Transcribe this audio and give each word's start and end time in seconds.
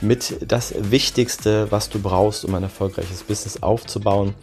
mit 0.00 0.50
das 0.50 0.74
Wichtigste, 0.78 1.70
was 1.70 1.88
du 1.88 2.00
brauchst, 2.00 2.44
um 2.44 2.54
ein 2.54 2.62
erfolgreiches 2.62 3.22
Business 3.22 3.62
aufzubauen. 3.62 4.34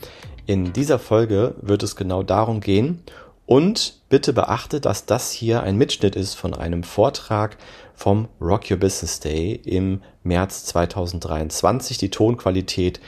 In 0.46 0.74
dieser 0.74 1.00
Folge 1.00 1.56
wird 1.62 1.84
es 1.84 1.96
genau 1.96 2.24
darum 2.24 2.62
gehen. 2.62 3.04
Und 3.46 4.02
bitte 4.10 4.34
beachte, 4.34 4.82
dass 4.82 5.06
das 5.06 5.32
hier 5.32 5.64
ein 5.64 5.78
Mitschnitt 5.78 6.16
ist 6.18 6.36
von 6.36 6.54
einem 6.54 6.84
Vortrag 6.84 7.58
vom 7.96 8.28
Rock 8.42 8.70
Your 8.70 8.78
Business 8.78 9.22
Day 9.22 9.54
im 9.64 10.02
März 10.24 10.66
2023. 10.66 11.98
Die 11.98 12.10
Tonqualität 12.10 13.00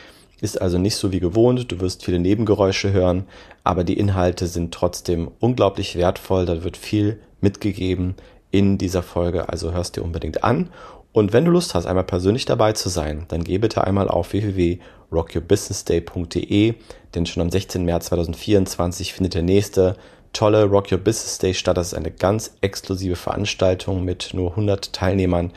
ist 0.41 0.62
also 0.62 0.77
nicht 0.77 0.95
so 0.95 1.12
wie 1.12 1.20
gewohnt. 1.20 1.70
Du 1.71 1.81
wirst 1.81 2.05
viele 2.05 2.20
Nebengeräusche 2.20 2.93
hören, 2.93 3.26
aber 3.66 3.84
die 3.84 3.99
Inhalte 3.99 4.48
sind 4.48 4.73
trotzdem 4.73 5.29
unglaublich 5.40 5.95
wertvoll. 5.95 6.45
Da 6.45 6.63
wird 6.63 6.77
viel 6.77 7.20
mitgegeben 7.41 8.16
in 8.52 8.77
dieser 8.77 9.04
Folge, 9.04 9.49
also 9.49 9.73
hörst 9.73 9.98
dir 9.98 10.04
unbedingt 10.04 10.43
an. 10.43 10.70
Und 11.12 11.34
wenn 11.34 11.46
du 11.46 11.52
Lust 11.52 11.74
hast, 11.74 11.88
einmal 11.88 12.04
persönlich 12.04 12.46
dabei 12.46 12.74
zu 12.74 12.90
sein, 12.90 13.26
dann 13.29 13.43
geh 13.43 13.57
bitte 13.57 13.84
einmal 13.84 14.10
auf 14.10 14.34
www.rockyourbusinessday.de, 14.34 16.76
denn 17.15 17.26
schon 17.26 17.41
am 17.41 17.49
16. 17.49 17.84
März 17.84 18.05
2024 18.07 19.13
findet 19.13 19.34
der 19.34 19.41
nächste 19.41 19.96
tolle 20.34 20.65
Rock 20.65 20.91
Your 20.91 20.99
Business 20.99 21.40
Day 21.40 21.55
statt. 21.55 21.77
Das 21.77 21.87
ist 21.87 21.96
eine 21.96 22.12
ganz 22.12 22.54
exklusive 22.62 23.15
Veranstaltung 23.15 24.05
mit 24.05 24.30
nur 24.34 24.52
100 24.52 24.93
Teilnehmern, 24.93 25.52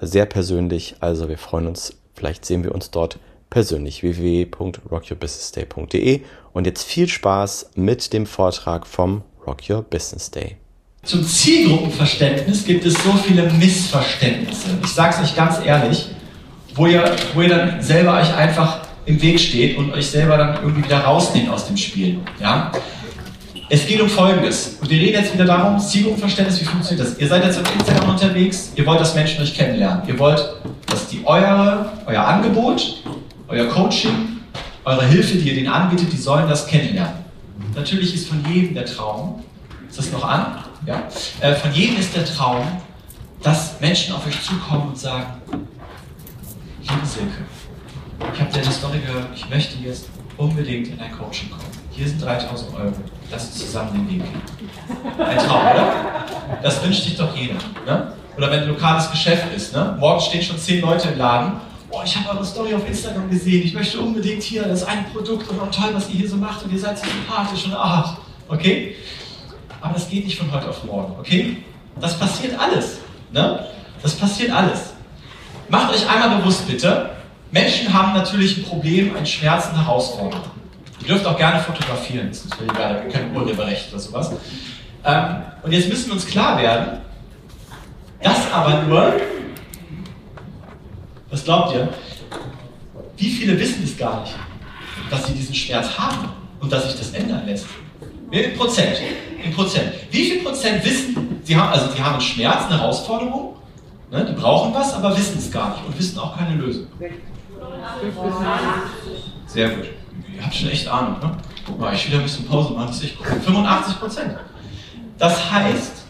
sehr 0.00 0.26
persönlich. 0.26 0.94
Also 1.00 1.28
wir 1.28 1.38
freuen 1.38 1.66
uns, 1.66 1.96
vielleicht 2.14 2.44
sehen 2.44 2.62
wir 2.62 2.72
uns 2.72 2.92
dort 2.92 3.18
persönlich 3.50 4.02
www.rockyourbusinessday.de 4.02 6.20
und 6.52 6.66
jetzt 6.66 6.84
viel 6.84 7.08
Spaß 7.08 7.70
mit 7.74 8.12
dem 8.12 8.26
Vortrag 8.26 8.86
vom 8.86 9.22
Rock 9.46 9.68
Your 9.68 9.82
Business 9.82 10.30
Day. 10.30 10.61
Zum 11.04 11.24
Zielgruppenverständnis 11.26 12.64
gibt 12.64 12.84
es 12.84 12.94
so 13.02 13.12
viele 13.14 13.50
Missverständnisse. 13.54 14.68
Ich 14.84 14.90
sage 14.90 15.16
es 15.16 15.30
euch 15.30 15.34
ganz 15.34 15.56
ehrlich, 15.64 16.06
wo 16.76 16.86
ihr, 16.86 17.04
wo 17.34 17.40
ihr 17.42 17.48
dann 17.48 17.82
selber 17.82 18.20
euch 18.20 18.32
einfach 18.32 18.82
im 19.04 19.20
Weg 19.20 19.40
steht 19.40 19.76
und 19.76 19.92
euch 19.92 20.06
selber 20.06 20.36
dann 20.36 20.62
irgendwie 20.62 20.84
wieder 20.84 21.00
rausnehmt 21.00 21.48
aus 21.50 21.66
dem 21.66 21.76
Spiel. 21.76 22.20
Ja? 22.40 22.70
Es 23.68 23.84
geht 23.84 24.00
um 24.00 24.08
Folgendes. 24.08 24.76
Und 24.80 24.88
wir 24.90 25.00
reden 25.00 25.20
jetzt 25.20 25.34
wieder 25.34 25.44
darum, 25.44 25.76
Zielgruppenverständnis, 25.80 26.60
wie 26.60 26.66
funktioniert 26.66 27.08
das? 27.08 27.18
Ihr 27.18 27.26
seid 27.26 27.44
jetzt 27.44 27.58
auf 27.58 27.74
Instagram 27.74 28.10
unterwegs, 28.10 28.70
ihr 28.76 28.86
wollt, 28.86 29.00
dass 29.00 29.16
Menschen 29.16 29.42
euch 29.42 29.54
kennenlernen. 29.54 30.06
Ihr 30.06 30.16
wollt, 30.20 30.54
dass 30.86 31.08
die 31.08 31.20
eure, 31.24 31.90
euer 32.06 32.24
Angebot, 32.24 33.02
euer 33.48 33.66
Coaching, 33.66 34.38
eure 34.84 35.04
Hilfe, 35.04 35.36
die 35.36 35.48
ihr 35.48 35.54
denen 35.54 35.68
anbietet, 35.68 36.12
die 36.12 36.16
sollen 36.16 36.48
das 36.48 36.64
kennenlernen. 36.64 37.24
Natürlich 37.74 38.14
ist 38.14 38.28
von 38.28 38.44
jedem 38.48 38.74
der 38.74 38.84
Traum, 38.84 39.42
ist 39.92 39.98
das 39.98 40.10
noch 40.10 40.24
an? 40.26 40.64
Ja? 40.86 41.02
Äh, 41.40 41.54
von 41.54 41.70
jedem 41.72 41.98
ist 41.98 42.16
der 42.16 42.24
Traum, 42.24 42.66
dass 43.42 43.78
Menschen 43.78 44.14
auf 44.14 44.26
euch 44.26 44.40
zukommen 44.40 44.88
und 44.88 44.98
sagen, 44.98 45.26
liebe 46.80 47.04
Silke, 47.04 47.44
ich 48.32 48.40
habe 48.40 48.50
dir 48.50 48.62
eine 48.62 48.72
Story 48.72 49.00
gehört, 49.00 49.26
ich 49.34 49.50
möchte 49.50 49.76
jetzt 49.78 50.08
unbedingt 50.38 50.88
in 50.88 50.98
ein 50.98 51.12
Coaching 51.12 51.50
kommen. 51.50 51.62
Hier 51.90 52.08
sind 52.08 52.22
3000 52.22 52.74
Euro, 52.74 52.92
lass 53.30 53.44
uns 53.46 53.58
zusammen 53.58 54.08
den 54.08 54.08
Weg 54.08 54.22
gehen. 54.24 54.42
Ein 55.18 55.36
Traum, 55.36 55.60
oder? 55.60 55.92
Das 56.62 56.82
wünscht 56.82 57.02
sich 57.04 57.16
doch 57.18 57.36
jeder. 57.36 57.56
Ne? 57.84 58.14
Oder 58.38 58.50
wenn 58.50 58.60
ein 58.60 58.68
lokales 58.68 59.10
Geschäft 59.10 59.52
ist, 59.54 59.74
ne? 59.74 59.94
morgen 60.00 60.22
stehen 60.22 60.40
schon 60.42 60.56
10 60.56 60.80
Leute 60.80 61.08
im 61.08 61.18
Laden 61.18 61.52
oh, 61.90 62.00
ich 62.02 62.16
habe 62.16 62.34
eure 62.34 62.46
Story 62.46 62.72
auf 62.74 62.88
Instagram 62.88 63.28
gesehen, 63.28 63.62
ich 63.66 63.74
möchte 63.74 64.00
unbedingt 64.00 64.42
hier, 64.42 64.62
das 64.62 64.84
eine 64.84 65.02
Produkt 65.12 65.50
und 65.50 65.58
toll, 65.58 65.90
was 65.92 66.08
ihr 66.08 66.14
hier 66.14 66.28
so 66.30 66.36
macht 66.36 66.64
und 66.64 66.72
ihr 66.72 66.78
seid 66.78 66.98
so 66.98 67.04
sympathisch 67.04 67.66
und 67.66 67.74
ach, 67.74 68.16
okay? 68.48 68.96
Aber 69.82 69.94
das 69.94 70.08
geht 70.08 70.24
nicht 70.24 70.38
von 70.38 70.50
heute 70.52 70.68
auf 70.68 70.84
morgen, 70.84 71.14
okay? 71.18 71.58
Das 72.00 72.18
passiert 72.18 72.58
alles. 72.58 73.00
Ne? 73.32 73.66
Das 74.02 74.14
passiert 74.14 74.52
alles. 74.52 74.94
Macht 75.68 75.92
euch 75.92 76.08
einmal 76.08 76.38
bewusst 76.38 76.66
bitte, 76.66 77.10
Menschen 77.50 77.92
haben 77.92 78.14
natürlich 78.14 78.58
ein 78.58 78.64
Problem, 78.64 79.14
ein 79.16 79.26
Schmerz, 79.26 79.68
eine 79.68 79.84
Herausforderung. 79.84 80.50
Ihr 81.00 81.06
dürft 81.08 81.26
auch 81.26 81.36
gerne 81.36 81.60
fotografieren, 81.60 82.28
das 82.28 82.38
ist 82.38 82.50
natürlich 82.50 82.72
egal, 82.72 83.08
kein 83.12 83.36
Urheberrecht 83.36 83.90
oder 83.90 83.98
sowas. 83.98 84.30
Ähm, 85.04 85.36
und 85.62 85.72
jetzt 85.72 85.88
müssen 85.88 86.06
wir 86.06 86.14
uns 86.14 86.26
klar 86.26 86.60
werden, 86.62 87.00
dass 88.22 88.52
aber 88.52 88.82
nur, 88.82 89.14
was 91.30 91.44
glaubt 91.44 91.74
ihr, 91.74 91.88
wie 93.16 93.30
viele 93.30 93.58
wissen 93.58 93.82
es 93.84 93.96
gar 93.96 94.22
nicht, 94.22 94.34
dass 95.10 95.26
sie 95.26 95.32
diesen 95.34 95.54
Schmerz 95.54 95.98
haben 95.98 96.28
und 96.60 96.72
dass 96.72 96.84
sich 96.84 96.98
das 96.98 97.10
ändern 97.10 97.44
lässt? 97.46 97.66
In 98.30 98.56
Prozent. 98.56 98.96
In 99.44 99.52
Prozent. 99.52 99.92
Wie 100.10 100.30
viel 100.30 100.42
Prozent 100.42 100.84
wissen, 100.84 101.40
sie 101.42 101.56
haben, 101.56 101.72
also 101.72 101.92
die 101.94 102.02
haben 102.02 102.20
Schmerz, 102.20 102.66
eine 102.66 102.78
Herausforderung, 102.78 103.56
ne, 104.10 104.24
die 104.24 104.32
brauchen 104.32 104.72
was, 104.74 104.94
aber 104.94 105.16
wissen 105.16 105.38
es 105.38 105.50
gar 105.50 105.70
nicht 105.70 105.86
und 105.86 105.98
wissen 105.98 106.18
auch 106.18 106.36
keine 106.36 106.56
Lösung. 106.56 106.86
Sehr 109.46 109.70
gut. 109.70 109.86
Ihr 110.34 110.44
habt 110.44 110.54
schon 110.54 110.68
echt 110.68 110.88
Ahnung, 110.88 111.18
ne? 111.20 111.36
Guck 111.66 111.78
mal, 111.78 111.94
ich 111.94 112.06
wieder 112.06 112.18
ein 112.18 112.24
bisschen 112.24 112.46
Pause 112.46 112.72
machen, 112.72 112.88
das 112.88 112.96
ist 112.96 113.04
echt 113.04 113.18
gut. 113.18 113.26
85 113.44 114.00
Prozent. 114.00 114.34
Das 115.18 115.52
heißt, 115.52 116.02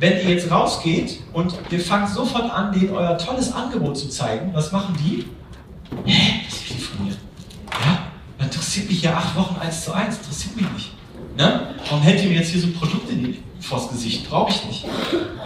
wenn 0.00 0.12
ihr 0.18 0.34
jetzt 0.34 0.50
rausgeht 0.50 1.20
und 1.32 1.54
ihr 1.70 1.80
fangt 1.80 2.10
sofort 2.10 2.50
an, 2.50 2.72
denen 2.72 2.90
euer 2.94 3.16
tolles 3.18 3.52
Angebot 3.52 3.96
zu 3.96 4.08
zeigen, 4.08 4.52
was 4.54 4.72
machen 4.72 4.96
die? 4.98 5.26
Hä? 6.04 6.40
Was 6.46 6.68
will 6.68 6.76
die 6.76 6.82
von 6.82 7.06
mir? 7.06 7.12
Ja? 7.12 8.44
Interessiert 8.44 8.88
mich 8.88 9.02
ja 9.02 9.16
acht 9.16 9.34
Wochen 9.36 9.56
eins 9.60 9.84
zu 9.84 9.92
eins, 9.92 10.18
interessiert 10.18 10.56
mich 10.56 10.70
nicht. 10.72 10.92
Ne? 11.38 11.60
Warum 11.88 12.02
hält 12.02 12.20
ihr 12.20 12.30
mir 12.30 12.38
jetzt 12.38 12.50
hier 12.50 12.60
so 12.60 12.66
Produkte 12.72 13.14
vors 13.60 13.88
Gesicht? 13.90 14.28
Brauche 14.28 14.50
ich 14.50 14.64
nicht. 14.64 14.84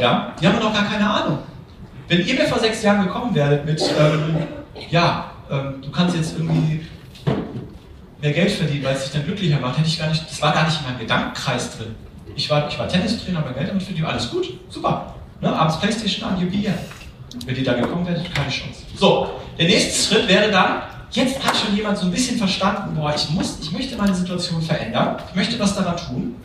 Ja? 0.01 0.33
Die 0.41 0.47
haben 0.47 0.59
noch 0.59 0.73
gar 0.73 0.87
keine 0.87 1.09
Ahnung. 1.09 1.39
Wenn 2.09 2.27
ihr 2.27 2.35
mir 2.35 2.47
vor 2.47 2.59
sechs 2.59 2.83
Jahren 2.83 3.05
gekommen 3.05 3.35
werdet 3.35 3.67
mit, 3.67 3.79
ähm, 3.99 4.37
ja, 4.91 5.33
ähm, 5.51 5.83
du 5.83 5.91
kannst 5.91 6.17
jetzt 6.17 6.39
irgendwie 6.39 6.87
mehr 8.23 8.33
Geld 8.33 8.53
verdienen, 8.53 8.85
weil 8.85 8.95
es 8.95 9.03
dich 9.05 9.13
dann 9.13 9.25
glücklicher 9.27 9.61
macht, 9.61 9.77
hätte 9.77 9.89
ich 9.89 9.99
gar 9.99 10.09
nicht, 10.09 10.25
das 10.27 10.41
war 10.41 10.55
gar 10.55 10.65
nicht 10.65 10.79
in 10.81 10.87
meinem 10.87 10.99
Gedankenkreis 10.99 11.77
drin. 11.77 11.95
Ich 12.35 12.49
war, 12.49 12.67
ich 12.69 12.79
war 12.79 12.89
Tennistrainer, 12.89 13.41
aber 13.41 13.53
Geld 13.53 13.69
damit 13.69 13.83
verdienen, 13.83 14.07
alles 14.07 14.31
gut, 14.31 14.49
super. 14.71 15.15
Ne? 15.43 15.55
Abends 15.55 15.79
Playstation 15.79 16.27
an, 16.27 16.41
Juppie. 16.41 16.71
Wenn 17.45 17.57
ihr 17.57 17.65
da 17.65 17.75
gekommen 17.75 18.07
werdet, 18.07 18.35
keine 18.35 18.49
Chance. 18.49 18.85
So, 18.97 19.41
der 19.59 19.67
nächste 19.67 20.15
Schritt 20.15 20.27
wäre 20.27 20.51
dann, 20.51 20.83
Jetzt 21.13 21.45
hat 21.45 21.55
schon 21.55 21.77
jemand 21.77 21.99
so 21.99 22.07
ein 22.07 22.11
bisschen 22.11 22.39
verstanden, 22.39 22.95
boah, 22.95 23.15
ich 23.15 23.29
muss, 23.31 23.59
ich 23.61 23.71
möchte 23.71 23.97
meine 23.97 24.15
Situation 24.15 24.63
verändern, 24.63 25.17
ich 25.29 25.35
möchte 25.35 25.59
was 25.61 25.75
daran 25.75 25.97
tun. 25.97 26.37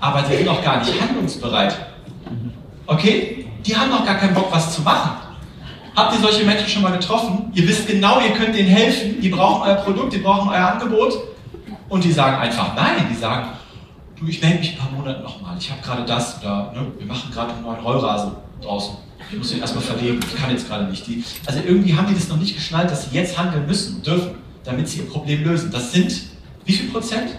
Aber 0.00 0.22
die 0.22 0.36
sind 0.36 0.46
noch 0.46 0.62
gar 0.62 0.78
nicht 0.84 1.00
handlungsbereit. 1.00 1.76
Okay? 2.86 3.46
Die 3.64 3.76
haben 3.76 3.90
noch 3.90 4.04
gar 4.04 4.16
keinen 4.16 4.34
Bock, 4.34 4.48
was 4.50 4.74
zu 4.74 4.82
machen. 4.82 5.10
Habt 5.94 6.14
ihr 6.14 6.20
solche 6.20 6.44
Menschen 6.44 6.68
schon 6.68 6.82
mal 6.82 6.92
getroffen? 6.92 7.52
Ihr 7.54 7.68
wisst 7.68 7.86
genau, 7.86 8.20
ihr 8.20 8.32
könnt 8.32 8.56
denen 8.56 8.68
helfen, 8.68 9.20
die 9.20 9.28
brauchen 9.28 9.62
euer 9.62 9.76
Produkt, 9.76 10.12
die 10.12 10.18
brauchen 10.18 10.48
euer 10.48 10.72
Angebot. 10.72 11.14
Und 11.88 12.02
die 12.02 12.12
sagen 12.12 12.36
einfach 12.36 12.74
nein. 12.74 13.06
Die 13.10 13.16
sagen, 13.16 13.50
du, 14.18 14.26
ich 14.26 14.42
melde 14.42 14.58
mich 14.58 14.72
ein 14.72 14.78
paar 14.78 14.90
Monate 14.90 15.22
nochmal. 15.22 15.56
Ich 15.58 15.70
habe 15.70 15.80
gerade 15.82 16.04
das 16.04 16.40
oder 16.40 16.72
ne, 16.72 16.86
wir 16.98 17.06
machen 17.06 17.30
gerade 17.32 17.52
einen 17.52 17.62
neuen 17.62 17.80
Rollrasen 17.80 18.32
draußen 18.60 19.07
ich 19.30 19.38
muss 19.38 19.52
ihn 19.52 19.60
erstmal 19.60 19.82
verlegen, 19.82 20.20
ich 20.26 20.36
kann 20.36 20.50
jetzt 20.50 20.68
gerade 20.68 20.84
nicht. 20.86 21.06
Die, 21.06 21.22
also 21.46 21.60
irgendwie 21.66 21.94
haben 21.94 22.06
die 22.06 22.14
das 22.14 22.28
noch 22.28 22.38
nicht 22.38 22.54
geschnallt, 22.54 22.90
dass 22.90 23.10
sie 23.10 23.16
jetzt 23.16 23.38
handeln 23.38 23.66
müssen 23.66 23.96
und 23.96 24.06
dürfen, 24.06 24.30
damit 24.64 24.88
sie 24.88 25.00
ihr 25.00 25.06
Problem 25.06 25.44
lösen. 25.44 25.70
Das 25.70 25.92
sind 25.92 26.12
wie 26.64 26.72
viel 26.72 26.90
Prozent? 26.90 27.30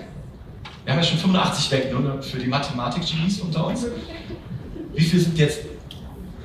Wir 0.83 0.93
haben 0.93 0.99
ja 0.99 1.03
schon 1.03 1.19
85 1.19 1.71
weg, 1.71 1.91
nur 1.91 2.21
für 2.21 2.39
die 2.39 2.47
Mathematik-Genies 2.47 3.41
unter 3.41 3.67
uns. 3.67 3.85
Wie 4.93 5.03
viel 5.03 5.19
sind 5.19 5.37
jetzt 5.37 5.59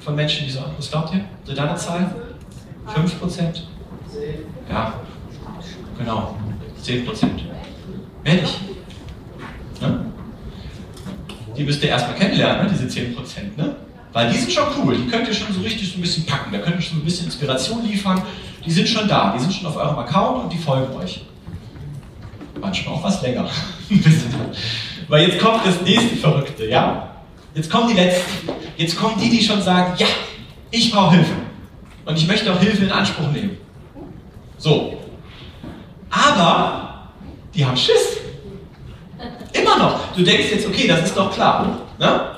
von 0.01 0.15
Menschen, 0.15 0.47
die 0.47 0.53
so, 0.53 0.61
was 0.77 0.91
glaubt 0.91 1.15
ihr? 1.15 1.25
Seid 1.45 1.57
deine 1.57 1.77
Zahl? 1.77 2.15
5 2.87 3.19
Prozent? 3.19 3.67
Ja, 4.69 5.01
genau, 5.99 6.37
10 6.83 7.07
Prozent. 7.07 7.43
Mehr 8.23 8.35
nicht. 8.35 8.61
Ne? 9.81 10.05
Die 11.57 11.65
müsst 11.65 11.83
ihr 11.83 11.89
erstmal 11.89 12.17
kennenlernen, 12.17 12.67
ne? 12.67 12.73
diese 12.73 12.89
10 12.89 13.15
Prozent. 13.15 13.57
Ne? 13.57 13.77
Weil 14.15 14.31
die 14.31 14.39
sind 14.39 14.53
schon 14.53 14.67
cool, 14.79 14.97
die 14.97 15.09
könnt 15.09 15.27
ihr 15.27 15.35
schon 15.35 15.53
so 15.53 15.61
richtig 15.61 15.91
so 15.91 15.99
ein 15.99 16.01
bisschen 16.01 16.25
packen, 16.25 16.53
da 16.53 16.59
könnt 16.59 16.77
ihr 16.77 16.83
schon 16.83 16.99
ein 16.99 17.05
bisschen 17.05 17.27
Inspiration 17.27 17.85
liefern. 17.85 18.23
Die 18.65 18.71
sind 18.71 18.89
schon 18.89 19.09
da, 19.09 19.35
die 19.37 19.41
sind 19.41 19.53
schon 19.53 19.67
auf 19.67 19.77
eurem 19.77 19.99
Account 19.99 20.45
und 20.45 20.53
die 20.53 20.57
folgen 20.57 20.95
euch. 20.95 21.23
Manchmal 22.61 22.95
auch 22.95 23.03
was 23.03 23.21
länger. 23.23 23.51
Weil 25.09 25.29
jetzt 25.29 25.41
kommt 25.41 25.67
das 25.67 25.83
nächste 25.83 26.17
Verrückte, 26.17 26.71
ja? 26.71 27.11
Jetzt 27.55 27.69
kommen 27.69 27.89
die 27.89 27.95
Letzten. 27.95 28.49
Jetzt 28.77 28.97
kommen 28.97 29.17
die, 29.21 29.29
die 29.29 29.43
schon 29.43 29.61
sagen, 29.61 29.95
ja, 29.99 30.07
ich 30.71 30.93
brauche 30.93 31.17
Hilfe. 31.17 31.35
Und 32.05 32.17
ich 32.17 32.29
möchte 32.29 32.53
auch 32.53 32.61
Hilfe 32.61 32.85
in 32.85 32.93
Anspruch 32.93 33.33
nehmen. 33.33 33.57
So. 34.59 34.97
Aber 36.09 37.09
die 37.53 37.67
haben 37.67 37.77
Schiss. 37.77 38.19
Immer 39.53 39.77
noch. 39.77 40.13
Du 40.15 40.23
denkst 40.23 40.47
jetzt, 40.53 40.69
okay, 40.69 40.87
das 40.87 41.07
ist 41.07 41.17
doch 41.17 41.33
klar. 41.33 41.81
Ne? 41.99 42.34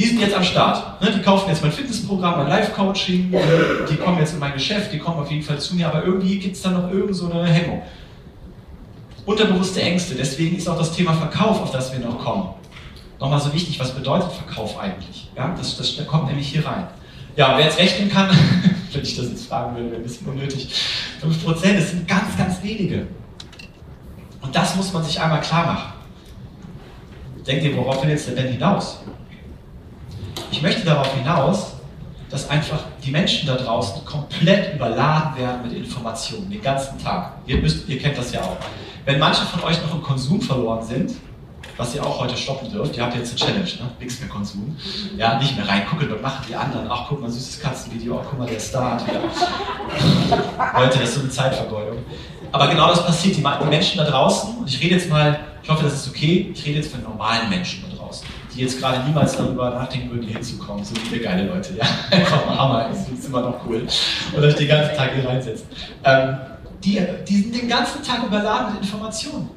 Die 0.00 0.06
sind 0.06 0.18
jetzt 0.18 0.34
am 0.34 0.42
Start. 0.42 1.02
Ne? 1.02 1.12
Die 1.14 1.20
kaufen 1.20 1.50
jetzt 1.50 1.60
mein 1.60 1.72
Fitnessprogramm, 1.72 2.38
mein 2.38 2.48
Live-Coaching, 2.48 3.34
die 3.90 3.96
kommen 3.96 4.18
jetzt 4.18 4.32
in 4.32 4.38
mein 4.38 4.54
Geschäft, 4.54 4.94
die 4.94 4.98
kommen 4.98 5.18
auf 5.18 5.30
jeden 5.30 5.42
Fall 5.42 5.60
zu 5.60 5.76
mir, 5.76 5.88
aber 5.88 6.06
irgendwie 6.06 6.38
gibt 6.38 6.56
es 6.56 6.62
da 6.62 6.70
noch 6.70 6.90
irgend 6.90 7.14
so 7.14 7.30
eine 7.30 7.46
Hemmung. 7.46 7.82
Unterbewusste 9.26 9.82
Ängste. 9.82 10.14
Deswegen 10.14 10.56
ist 10.56 10.66
auch 10.70 10.78
das 10.78 10.92
Thema 10.92 11.12
Verkauf, 11.12 11.60
auf 11.60 11.70
das 11.70 11.92
wir 11.92 11.98
noch 11.98 12.18
kommen, 12.18 12.48
nochmal 13.18 13.40
so 13.40 13.52
wichtig. 13.52 13.78
Was 13.78 13.90
bedeutet 13.94 14.32
Verkauf 14.32 14.80
eigentlich? 14.80 15.30
Ja, 15.36 15.54
das, 15.54 15.76
das 15.76 16.06
kommt 16.06 16.28
nämlich 16.28 16.48
hier 16.48 16.64
rein. 16.64 16.86
Ja, 17.36 17.58
wer 17.58 17.66
jetzt 17.66 17.78
rechnen 17.78 18.08
kann, 18.08 18.30
wenn 18.92 19.02
ich 19.02 19.16
das 19.18 19.28
jetzt 19.28 19.48
fragen 19.48 19.76
würde, 19.76 19.90
wäre 19.90 20.00
ein 20.00 20.02
bisschen 20.02 20.26
unnötig. 20.28 20.82
5%, 21.22 21.74
das 21.74 21.90
sind 21.90 22.08
ganz, 22.08 22.38
ganz 22.38 22.62
wenige. 22.62 23.06
Und 24.40 24.56
das 24.56 24.76
muss 24.76 24.94
man 24.94 25.04
sich 25.04 25.20
einmal 25.20 25.42
klar 25.42 25.66
machen. 25.66 25.92
Denkt 27.46 27.64
ihr, 27.64 27.76
worauf 27.76 28.02
will 28.02 28.08
jetzt 28.08 28.28
der 28.28 28.32
Ben 28.32 28.50
hinaus? 28.50 29.00
Ich 30.50 30.62
möchte 30.62 30.84
darauf 30.84 31.12
hinaus, 31.14 31.72
dass 32.30 32.48
einfach 32.48 32.80
die 33.04 33.10
Menschen 33.10 33.46
da 33.46 33.56
draußen 33.56 34.04
komplett 34.04 34.74
überladen 34.74 35.36
werden 35.36 35.62
mit 35.62 35.72
Informationen 35.72 36.50
den 36.50 36.62
ganzen 36.62 36.98
Tag. 36.98 37.34
Ihr, 37.46 37.58
müsst, 37.58 37.88
ihr 37.88 37.98
kennt 37.98 38.16
das 38.16 38.32
ja 38.32 38.40
auch. 38.42 38.56
Wenn 39.04 39.18
manche 39.18 39.42
von 39.46 39.62
euch 39.64 39.82
noch 39.82 39.94
im 39.94 40.02
Konsum 40.02 40.40
verloren 40.40 40.84
sind, 40.84 41.12
was 41.76 41.94
ihr 41.94 42.04
auch 42.04 42.20
heute 42.20 42.36
stoppen 42.36 42.70
dürft, 42.70 42.96
ihr 42.96 43.02
habt 43.02 43.16
jetzt 43.16 43.30
eine 43.30 43.38
Challenge, 43.38 43.64
ne? 43.64 43.90
nichts 43.98 44.20
mehr 44.20 44.28
Konsum. 44.28 44.76
Ja, 45.16 45.38
nicht 45.38 45.56
mehr 45.56 45.66
reingucken, 45.66 46.10
was 46.10 46.20
machen 46.20 46.44
die 46.48 46.54
anderen? 46.54 46.86
Ach, 46.90 47.06
guck 47.08 47.22
mal, 47.22 47.30
süßes 47.30 47.60
Katzenvideo, 47.60 48.20
ach, 48.20 48.26
guck 48.28 48.38
mal, 48.38 48.46
der 48.46 48.60
Star 48.60 48.92
hat 48.92 49.06
wieder. 49.06 49.20
Leute, 50.80 50.98
das 50.98 51.08
ist 51.08 51.14
so 51.14 51.20
eine 51.22 51.30
Zeitvergeudung. 51.30 51.98
Aber 52.52 52.68
genau 52.68 52.88
das 52.88 53.06
passiert, 53.06 53.36
die, 53.36 53.40
Menschen 53.40 53.98
da 53.98 54.04
draußen, 54.04 54.58
und 54.58 54.68
ich 54.68 54.80
rede 54.82 54.96
jetzt 54.96 55.08
mal, 55.08 55.40
ich 55.62 55.70
hoffe, 55.70 55.84
das 55.84 55.94
ist 55.94 56.08
okay, 56.08 56.52
ich 56.54 56.66
rede 56.66 56.78
jetzt 56.78 56.92
von 56.92 57.02
normalen 57.02 57.48
Menschen 57.48 57.82
da 57.82 57.88
draußen, 57.88 57.99
die 58.60 58.64
jetzt 58.66 58.78
gerade 58.78 59.06
niemals 59.06 59.36
darüber 59.36 59.70
nachdenken 59.70 60.10
würden, 60.10 60.24
hier 60.24 60.34
hinzukommen. 60.34 60.84
So 60.84 60.94
viele 60.94 61.22
geile 61.22 61.46
Leute, 61.46 61.74
ja. 61.76 61.84
Mal 62.46 62.58
Hammer, 62.58 62.90
ist 62.90 63.26
immer 63.26 63.40
noch 63.40 63.66
cool. 63.66 63.86
Und 64.36 64.44
euch 64.44 64.54
den 64.54 64.68
ganzen 64.68 64.96
Tag 64.96 65.14
hier 65.14 65.28
reinsetzen. 65.28 65.66
Ähm, 66.04 66.36
die, 66.84 67.00
die 67.28 67.36
sind 67.42 67.54
den 67.54 67.68
ganzen 67.68 68.02
Tag 68.02 68.24
überladen 68.24 68.74
mit 68.74 68.82
Informationen 68.82 69.50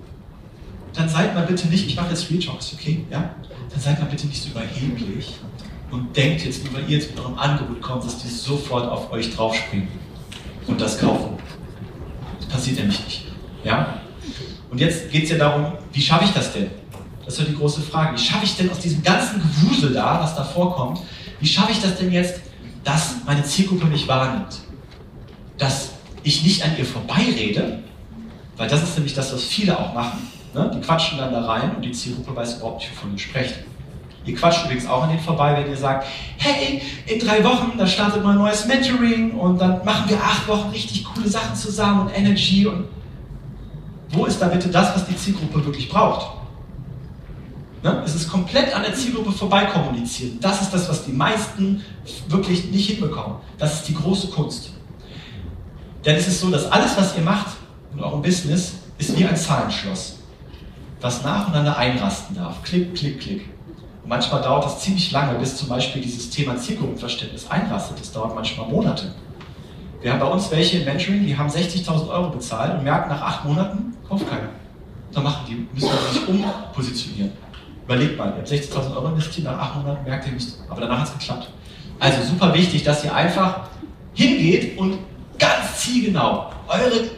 dann 0.93 1.09
seid 1.09 1.33
mal 1.33 1.45
bitte 1.45 1.67
nicht, 1.67 1.87
ich 1.87 1.95
mache 1.95 2.09
jetzt 2.09 2.29
Real 2.29 2.39
Talks, 2.39 2.73
okay? 2.73 3.05
Ja? 3.09 3.35
Dann 3.69 3.79
seid 3.79 3.99
mal 3.99 4.05
bitte 4.05 4.27
nicht 4.27 4.41
so 4.41 4.49
überheblich 4.49 5.35
und 5.91 6.15
denkt 6.15 6.45
jetzt, 6.45 6.63
nur 6.63 6.73
weil 6.75 6.83
ihr 6.89 6.97
jetzt 6.97 7.11
mit 7.11 7.19
eurem 7.19 7.37
Angebot 7.37 7.81
kommt, 7.81 8.05
dass 8.05 8.17
die 8.19 8.27
sofort 8.27 8.87
auf 8.89 9.11
euch 9.11 9.35
draufspringen 9.35 9.87
und 10.67 10.79
das 10.79 10.99
kaufen. 10.99 11.37
Das 12.39 12.47
passiert 12.47 12.77
nämlich 12.77 13.03
nicht. 13.03 13.25
Ja? 13.63 13.99
Und 14.69 14.79
jetzt 14.79 15.11
geht 15.11 15.23
es 15.23 15.31
ja 15.31 15.37
darum, 15.37 15.73
wie 15.91 16.01
schaffe 16.01 16.25
ich 16.25 16.31
das 16.31 16.53
denn? 16.53 16.69
Das 17.25 17.35
ist 17.35 17.39
ja 17.39 17.45
die 17.45 17.55
große 17.55 17.81
Frage. 17.81 18.15
Wie 18.15 18.21
schaffe 18.21 18.45
ich 18.45 18.55
denn 18.55 18.69
aus 18.69 18.79
diesem 18.79 19.01
ganzen 19.03 19.41
Gewusel 19.41 19.93
da, 19.93 20.19
was 20.21 20.35
da 20.35 20.43
vorkommt, 20.43 20.99
wie 21.39 21.47
schaffe 21.47 21.71
ich 21.71 21.81
das 21.81 21.97
denn 21.97 22.11
jetzt, 22.11 22.41
dass 22.83 23.15
meine 23.25 23.43
Zielgruppe 23.43 23.85
mich 23.85 24.07
wahrnimmt? 24.07 24.59
Dass 25.57 25.91
ich 26.23 26.43
nicht 26.43 26.63
an 26.63 26.71
ihr 26.77 26.85
vorbeirede, 26.85 27.83
weil 28.57 28.69
das 28.69 28.83
ist 28.83 28.95
nämlich 28.95 29.13
das, 29.13 29.33
was 29.33 29.43
viele 29.43 29.77
auch 29.77 29.93
machen 29.93 30.33
Ne? 30.53 30.71
Die 30.73 30.81
quatschen 30.81 31.17
dann 31.17 31.33
da 31.33 31.45
rein 31.45 31.75
und 31.75 31.81
die 31.81 31.91
Zielgruppe 31.91 32.35
weiß 32.35 32.57
überhaupt 32.57 32.81
nicht, 32.81 32.91
wovon 32.95 33.13
ihr 33.13 33.19
sprecht. 33.19 33.55
Ihr 34.25 34.35
quatscht 34.35 34.65
übrigens 34.65 34.87
auch 34.87 35.03
an 35.03 35.09
denen 35.09 35.19
vorbei, 35.19 35.57
wenn 35.57 35.69
ihr 35.69 35.77
sagt, 35.77 36.07
hey, 36.37 36.81
in 37.07 37.19
drei 37.19 37.43
Wochen, 37.43 37.77
da 37.77 37.85
startet 37.85 38.23
mal 38.23 38.31
ein 38.31 38.37
neues 38.37 38.65
Mentoring 38.67 39.31
und 39.31 39.59
dann 39.59 39.83
machen 39.83 40.09
wir 40.09 40.17
acht 40.17 40.47
Wochen 40.47 40.69
richtig 40.69 41.03
coole 41.03 41.27
Sachen 41.27 41.55
zusammen 41.55 42.01
und 42.01 42.17
Energy 42.17 42.67
und 42.67 42.85
wo 44.11 44.25
ist 44.25 44.39
da 44.39 44.47
bitte 44.47 44.69
das, 44.69 44.95
was 44.95 45.07
die 45.07 45.15
Zielgruppe 45.15 45.65
wirklich 45.65 45.89
braucht? 45.89 46.27
Ne? 47.83 48.01
Es 48.05 48.15
ist 48.15 48.29
komplett 48.29 48.73
an 48.75 48.83
der 48.83 48.93
Zielgruppe 48.95 49.31
vorbei 49.31 49.65
kommuniziert. 49.65 50.43
Das 50.43 50.61
ist 50.61 50.73
das, 50.73 50.89
was 50.89 51.05
die 51.05 51.11
meisten 51.11 51.83
wirklich 52.29 52.71
nicht 52.71 52.89
hinbekommen. 52.89 53.37
Das 53.57 53.75
ist 53.75 53.87
die 53.89 53.93
große 53.93 54.29
Kunst. 54.29 54.71
Denn 56.05 56.15
es 56.15 56.27
ist 56.27 56.39
so, 56.39 56.49
dass 56.49 56.71
alles, 56.71 56.97
was 56.97 57.15
ihr 57.15 57.23
macht 57.23 57.57
in 57.93 57.99
eurem 57.99 58.21
Business, 58.21 58.73
ist 58.97 59.17
wie 59.17 59.25
ein 59.25 59.35
Zahlenschloss 59.35 60.17
was 61.03 61.21
nacheinander 61.21 61.77
einrasten 61.77 62.35
darf. 62.35 62.63
Klick, 62.63 62.95
klick, 62.95 63.19
klick. 63.19 63.49
Und 64.01 64.09
manchmal 64.09 64.41
dauert 64.41 64.65
das 64.65 64.79
ziemlich 64.79 65.11
lange, 65.11 65.37
bis 65.37 65.57
zum 65.57 65.67
Beispiel 65.67 66.01
dieses 66.01 66.29
Thema 66.29 66.55
Zielgruppenverständnis 66.57 67.49
einrastet. 67.51 67.99
Das 67.99 68.11
dauert 68.11 68.33
manchmal 68.33 68.69
Monate. 68.69 69.13
Wir 70.01 70.11
haben 70.11 70.19
bei 70.19 70.27
uns 70.27 70.49
welche 70.49 70.79
im 70.79 70.85
Mentoring, 70.85 71.25
die 71.25 71.37
haben 71.37 71.49
60.000 71.49 72.09
Euro 72.09 72.29
bezahlt 72.29 72.77
und 72.77 72.83
merken 72.83 73.09
nach 73.09 73.21
acht 73.21 73.45
Monaten, 73.45 73.95
kauft 74.07 74.29
keiner. 74.29 74.49
Dann 75.11 75.23
machen 75.23 75.45
die, 75.47 75.67
müssen 75.73 75.89
sich 76.11 76.27
umpositionieren. 76.27 77.31
Überlegt 77.85 78.17
mal, 78.17 78.29
ihr 78.29 78.35
habt 78.35 78.47
60.000 78.47 78.95
Euro 78.95 79.09
investiert, 79.09 79.45
nach 79.45 79.59
acht 79.59 79.75
Monaten 79.77 80.03
merkt 80.05 80.27
ihr 80.27 80.33
nicht, 80.33 80.47
aber 80.69 80.81
danach 80.81 80.99
hat 80.99 81.07
es 81.07 81.17
geklappt. 81.17 81.49
Also 81.99 82.21
super 82.23 82.53
wichtig, 82.53 82.83
dass 82.83 83.03
ihr 83.03 83.13
einfach 83.13 83.61
hingeht 84.13 84.77
und 84.77 84.99
ganz 85.37 85.77
zielgenau 85.77 86.51
eure 86.67 87.09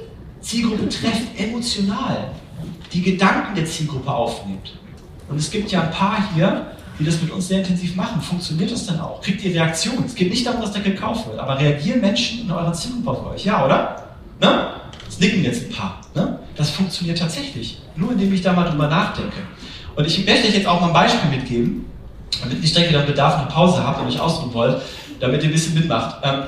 Zielgruppe 0.42 0.90
trefft, 0.90 1.40
emotional 1.40 2.32
die 2.94 3.02
Gedanken 3.02 3.56
der 3.56 3.66
Zielgruppe 3.66 4.10
aufnehmt. 4.10 4.74
Und 5.28 5.38
es 5.38 5.52
gibt 5.52 5.72
ja 5.72 5.82
ein 5.82 5.92
paar 5.92 6.18
hier, 6.34 6.68
die 6.98 7.04
das 7.04 7.22
mit 7.22 7.32
uns 7.32 7.48
sehr 7.48 7.60
intensiv 7.60 7.96
machen. 7.96 8.22
Funktioniert 8.22 8.72
das 8.72 8.86
dann 8.86 9.00
auch? 9.00 9.22
Kriegt 9.22 9.44
ihr 9.44 9.54
Reaktionen? 9.54 10.06
Es 10.06 10.16
geht 10.16 10.30
nicht 10.30 10.46
darum, 10.46 10.62
dass 10.62 10.72
da 10.72 10.80
gekauft 10.80 11.28
wird, 11.28 11.38
aber 11.40 11.60
reagieren 11.60 12.00
Menschen 12.00 12.42
in 12.42 12.52
eurer 12.52 12.72
Zielgruppe 12.72 13.10
auf 13.12 13.26
euch? 13.34 13.46
Ja, 13.46 13.66
oder? 13.66 14.04
Ne? 14.40 14.68
Das 15.06 15.20
nicken 15.20 15.44
jetzt 15.44 15.64
ein 15.66 15.70
paar. 15.72 16.02
Ne? 16.14 16.40
Das 16.56 16.70
funktioniert 16.70 17.18
tatsächlich. 17.18 17.82
Nur 17.96 18.14
indem 18.14 18.34
ich 18.34 18.42
da 18.42 18.54
mal 18.54 18.70
drüber 18.70 18.88
nachdenke. 18.88 19.38
Und 19.96 20.06
ich 20.06 20.26
möchte 20.26 20.48
euch 20.48 20.56
jetzt 20.56 20.68
auch 20.68 20.82
mal 20.82 20.88
ein 20.88 20.94
Beispiel 20.94 21.30
mitgeben, 21.30 21.86
damit 22.42 22.64
ich 22.64 22.74
direkt 22.74 22.92
wieder 22.92 23.02
Bedarf 23.04 23.38
eine 23.38 23.48
Pause 23.48 23.86
habt 23.86 24.02
und 24.02 24.08
euch 24.08 24.20
ausruhen 24.20 24.54
wollt, 24.54 24.82
damit 25.20 25.42
ihr 25.44 25.50
ein 25.50 25.54
bisschen 25.54 25.74
mitmacht. 25.74 26.18
Ähm, 26.24 26.44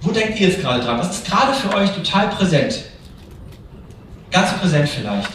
wo 0.00 0.10
denkt 0.10 0.40
ihr 0.40 0.48
jetzt 0.48 0.60
gerade 0.60 0.80
dran? 0.80 0.98
Was 0.98 1.10
ist 1.10 1.26
gerade 1.26 1.52
für 1.52 1.74
euch 1.74 1.90
total 1.90 2.28
präsent? 2.28 2.82
Ganz 4.30 4.52
präsent 4.54 4.88
vielleicht. 4.88 5.30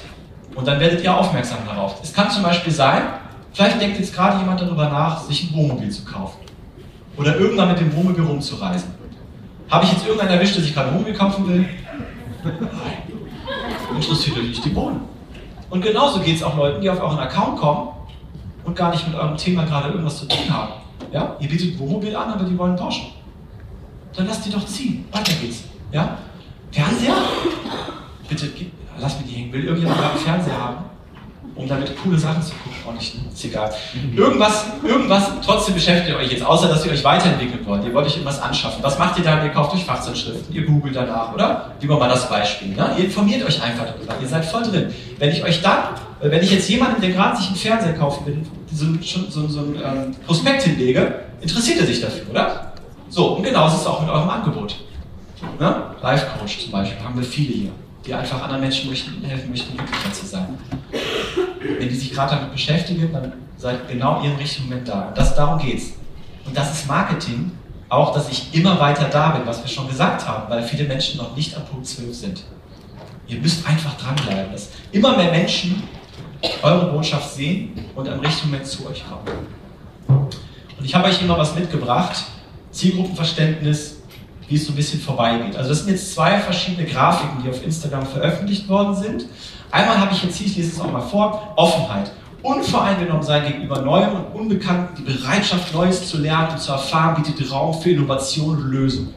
Und 0.56 0.68
dann 0.68 0.80
werdet 0.80 1.04
ihr 1.04 1.16
aufmerksam 1.16 1.60
darauf. 1.66 1.98
Es 2.04 2.14
kann 2.14 2.30
zum 2.30 2.44
Beispiel 2.44 2.74
sein, 2.74 3.04
vielleicht 3.54 3.80
denkt 3.80 4.00
jetzt 4.00 4.14
gerade 4.14 4.40
jemand 4.40 4.60
darüber 4.60 4.90
nach, 4.90 5.24
sich 5.24 5.50
ein 5.50 5.56
Wohnmobil 5.56 5.90
zu 5.90 6.04
kaufen. 6.04 6.40
Oder 7.16 7.38
irgendwann 7.38 7.70
mit 7.70 7.80
dem 7.80 7.96
Wohnmobil 7.96 8.24
rumzureisen. 8.24 8.92
Habe 9.70 9.86
ich 9.86 9.92
jetzt 9.92 10.06
irgendeinen 10.06 10.32
erwischt, 10.32 10.56
der 10.56 10.64
sich 10.64 10.74
gerade 10.74 10.90
ein 10.90 10.96
Wohnmobil 10.96 11.14
kaufen 11.14 11.48
will? 11.48 11.66
Nein. 12.44 12.60
Interessiert 13.96 14.38
euch 14.38 14.44
nicht 14.44 14.66
die 14.66 14.76
Wohnung. 14.76 15.02
Und 15.70 15.82
genauso 15.82 16.20
geht 16.20 16.36
es 16.38 16.44
auch 16.44 16.58
Leuten, 16.58 16.82
die 16.82 16.90
auf 16.90 17.02
euren 17.02 17.20
Account 17.20 17.60
kommen 17.60 17.90
und 18.66 18.76
gar 18.76 18.92
nicht 18.92 19.08
mit 19.08 19.16
eurem 19.16 19.38
Thema 19.38 19.64
gerade 19.66 19.90
irgendwas 19.90 20.18
zu 20.20 20.28
tun 20.28 20.50
haben. 20.50 20.74
Ja? 21.12 21.36
Ihr 21.40 21.50
bietet 21.50 21.78
Wohnmobil 21.80 22.16
an, 22.16 22.32
aber 22.32 22.44
die 22.44 22.58
wollen 22.58 22.76
tauschen. 22.76 23.08
Dann 24.16 24.28
lasst 24.28 24.46
die 24.46 24.52
doch 24.52 24.66
ziehen. 24.66 25.06
Weiter 25.12 25.34
geht's. 25.34 25.64
Ja? 25.92 26.18
Fernseher? 26.72 27.16
Bitte 28.28 28.50
lass 29.00 29.20
mir 29.20 29.26
die 29.28 29.34
hängen. 29.34 29.54
Will 29.54 29.66
irgendjemand 29.66 30.02
einen 30.02 30.20
Fernseher 30.20 30.58
haben? 30.58 30.89
Um 31.60 31.68
damit 31.68 31.92
coole 32.02 32.18
Sachen 32.18 32.42
zu 32.42 32.52
gucken? 32.52 32.78
Auch 32.88 32.94
nicht, 32.94 33.16
ne? 33.16 33.22
ist 33.34 33.44
egal. 33.44 33.70
Irgendwas, 34.16 34.66
irgendwas, 34.82 35.30
trotzdem 35.46 35.74
beschäftigt 35.74 36.16
euch 36.16 36.32
jetzt, 36.32 36.46
außer 36.46 36.70
dass 36.70 36.86
ihr 36.86 36.94
euch 36.94 37.04
weiterentwickeln 37.04 37.66
wollt. 37.66 37.84
Ihr 37.84 37.94
wollt 37.94 38.06
euch 38.06 38.14
irgendwas 38.14 38.42
anschaffen. 38.42 38.82
Was 38.82 38.98
macht 38.98 39.18
ihr 39.18 39.26
dann? 39.26 39.44
Ihr 39.44 39.52
kauft 39.52 39.74
euch 39.74 39.84
Fachzeitschriften, 39.84 40.56
ihr 40.56 40.66
googelt 40.66 40.96
danach, 40.96 41.34
oder? 41.34 41.74
Lieber 41.82 42.00
mal 42.00 42.08
das 42.08 42.30
Beispiel. 42.30 42.70
Ne? 42.70 42.96
Ihr 42.98 43.06
informiert 43.06 43.46
euch 43.46 43.62
einfach 43.62 43.86
darüber. 43.86 44.16
Ihr 44.22 44.28
seid 44.28 44.46
voll 44.46 44.64
drin. 44.64 44.94
Wenn 45.18 45.32
ich 45.32 45.44
euch 45.44 45.62
dann, 45.62 45.96
wenn 46.22 46.42
ich 46.42 46.52
jetzt 46.52 46.70
jemanden, 46.70 47.02
der 47.02 47.12
gerade 47.12 47.36
sich 47.36 47.48
einen 47.48 47.58
Fernseher 47.58 47.94
kaufen 47.94 48.26
will, 48.26 48.42
so, 48.72 48.86
so, 49.30 49.48
so 49.50 49.60
einen 49.60 49.76
ähm, 49.76 50.16
Prospekt 50.26 50.64
hinlege, 50.64 51.14
interessiert 51.42 51.82
er 51.82 51.88
sich 51.88 52.00
dafür, 52.00 52.30
oder? 52.30 52.72
So, 53.10 53.34
und 53.36 53.44
genauso 53.44 53.76
ist 53.76 53.82
es 53.82 53.88
auch 53.88 54.00
mit 54.00 54.10
eurem 54.10 54.30
Angebot. 54.30 54.78
Ne? 55.60 55.84
Life 56.02 56.26
Coach 56.40 56.60
zum 56.60 56.72
Beispiel, 56.72 57.04
haben 57.04 57.18
wir 57.18 57.24
viele 57.24 57.54
hier 57.54 57.72
die 58.06 58.14
einfach 58.14 58.42
anderen 58.42 58.62
Menschen 58.62 58.90
möchten, 58.90 59.24
helfen 59.24 59.50
möchten, 59.50 59.78
glücklicher 59.78 60.14
zu 60.14 60.26
sein. 60.26 60.58
Wenn 61.60 61.90
die 61.90 61.96
sich 61.96 62.14
gerade 62.14 62.36
damit 62.36 62.52
beschäftigen, 62.52 63.12
dann 63.12 63.34
seid 63.58 63.88
genau 63.90 64.22
ihr 64.24 64.32
im 64.32 64.38
richtigen 64.38 64.70
Moment 64.70 64.88
da. 64.88 65.10
Und 65.10 65.18
das, 65.18 65.36
darum 65.36 65.60
geht's. 65.60 65.94
Und 66.46 66.56
das 66.56 66.72
ist 66.72 66.88
Marketing, 66.88 67.52
auch 67.90 68.14
dass 68.14 68.30
ich 68.30 68.54
immer 68.54 68.80
weiter 68.80 69.06
da 69.06 69.32
bin, 69.32 69.46
was 69.46 69.62
wir 69.62 69.70
schon 69.70 69.88
gesagt 69.88 70.28
haben, 70.28 70.50
weil 70.50 70.64
viele 70.64 70.86
Menschen 70.86 71.18
noch 71.18 71.36
nicht 71.36 71.56
am 71.56 71.66
Punkt 71.66 71.88
12 71.88 72.16
sind. 72.16 72.44
Ihr 73.28 73.40
müsst 73.40 73.68
einfach 73.68 73.96
dranbleiben, 73.98 74.52
dass 74.52 74.70
immer 74.92 75.16
mehr 75.18 75.32
Menschen 75.32 75.84
eure 76.62 76.92
Botschaft 76.92 77.34
sehen 77.34 77.86
und 77.96 78.08
am 78.08 78.20
richtigen 78.20 78.52
Moment 78.52 78.68
zu 78.68 78.88
euch 78.88 79.04
kommen. 79.08 79.48
Und 80.08 80.86
ich 80.86 80.96
habe 80.96 81.08
euch 81.08 81.22
immer 81.22 81.38
was 81.38 81.54
mitgebracht. 81.56 82.24
Zielgruppenverständnis, 82.72 83.99
wie 84.50 84.56
es 84.56 84.66
so 84.66 84.74
ein 84.74 84.76
bisschen 84.76 85.00
vorbeigeht. 85.00 85.56
Also 85.56 85.70
das 85.70 85.80
sind 85.80 85.90
jetzt 85.92 86.14
zwei 86.14 86.40
verschiedene 86.40 86.88
Grafiken, 86.88 87.44
die 87.44 87.50
auf 87.50 87.64
Instagram 87.64 88.06
veröffentlicht 88.06 88.68
worden 88.68 88.96
sind. 88.96 89.26
Einmal 89.72 90.00
habe 90.00 90.12
ich 90.14 90.24
jetzt 90.24 90.38
hier, 90.38 90.48
ich 90.48 90.58
lese 90.58 90.72
es 90.72 90.82
auch 90.82 90.92
mal 90.92 91.02
vor, 91.02 91.54
Offenheit. 91.56 92.12
Unvoreingenommen 92.42 93.22
sein 93.22 93.46
gegenüber 93.46 93.82
Neuem 93.82 94.16
und 94.16 94.40
Unbekannten, 94.40 94.96
die 94.96 95.14
Bereitschaft, 95.14 95.74
Neues 95.74 96.08
zu 96.08 96.18
lernen 96.18 96.54
und 96.54 96.60
zu 96.60 96.72
erfahren, 96.72 97.22
bietet 97.22 97.52
Raum 97.52 97.80
für 97.80 97.92
Innovation 97.92 98.58
und 98.58 98.72
Lösung. 98.72 99.14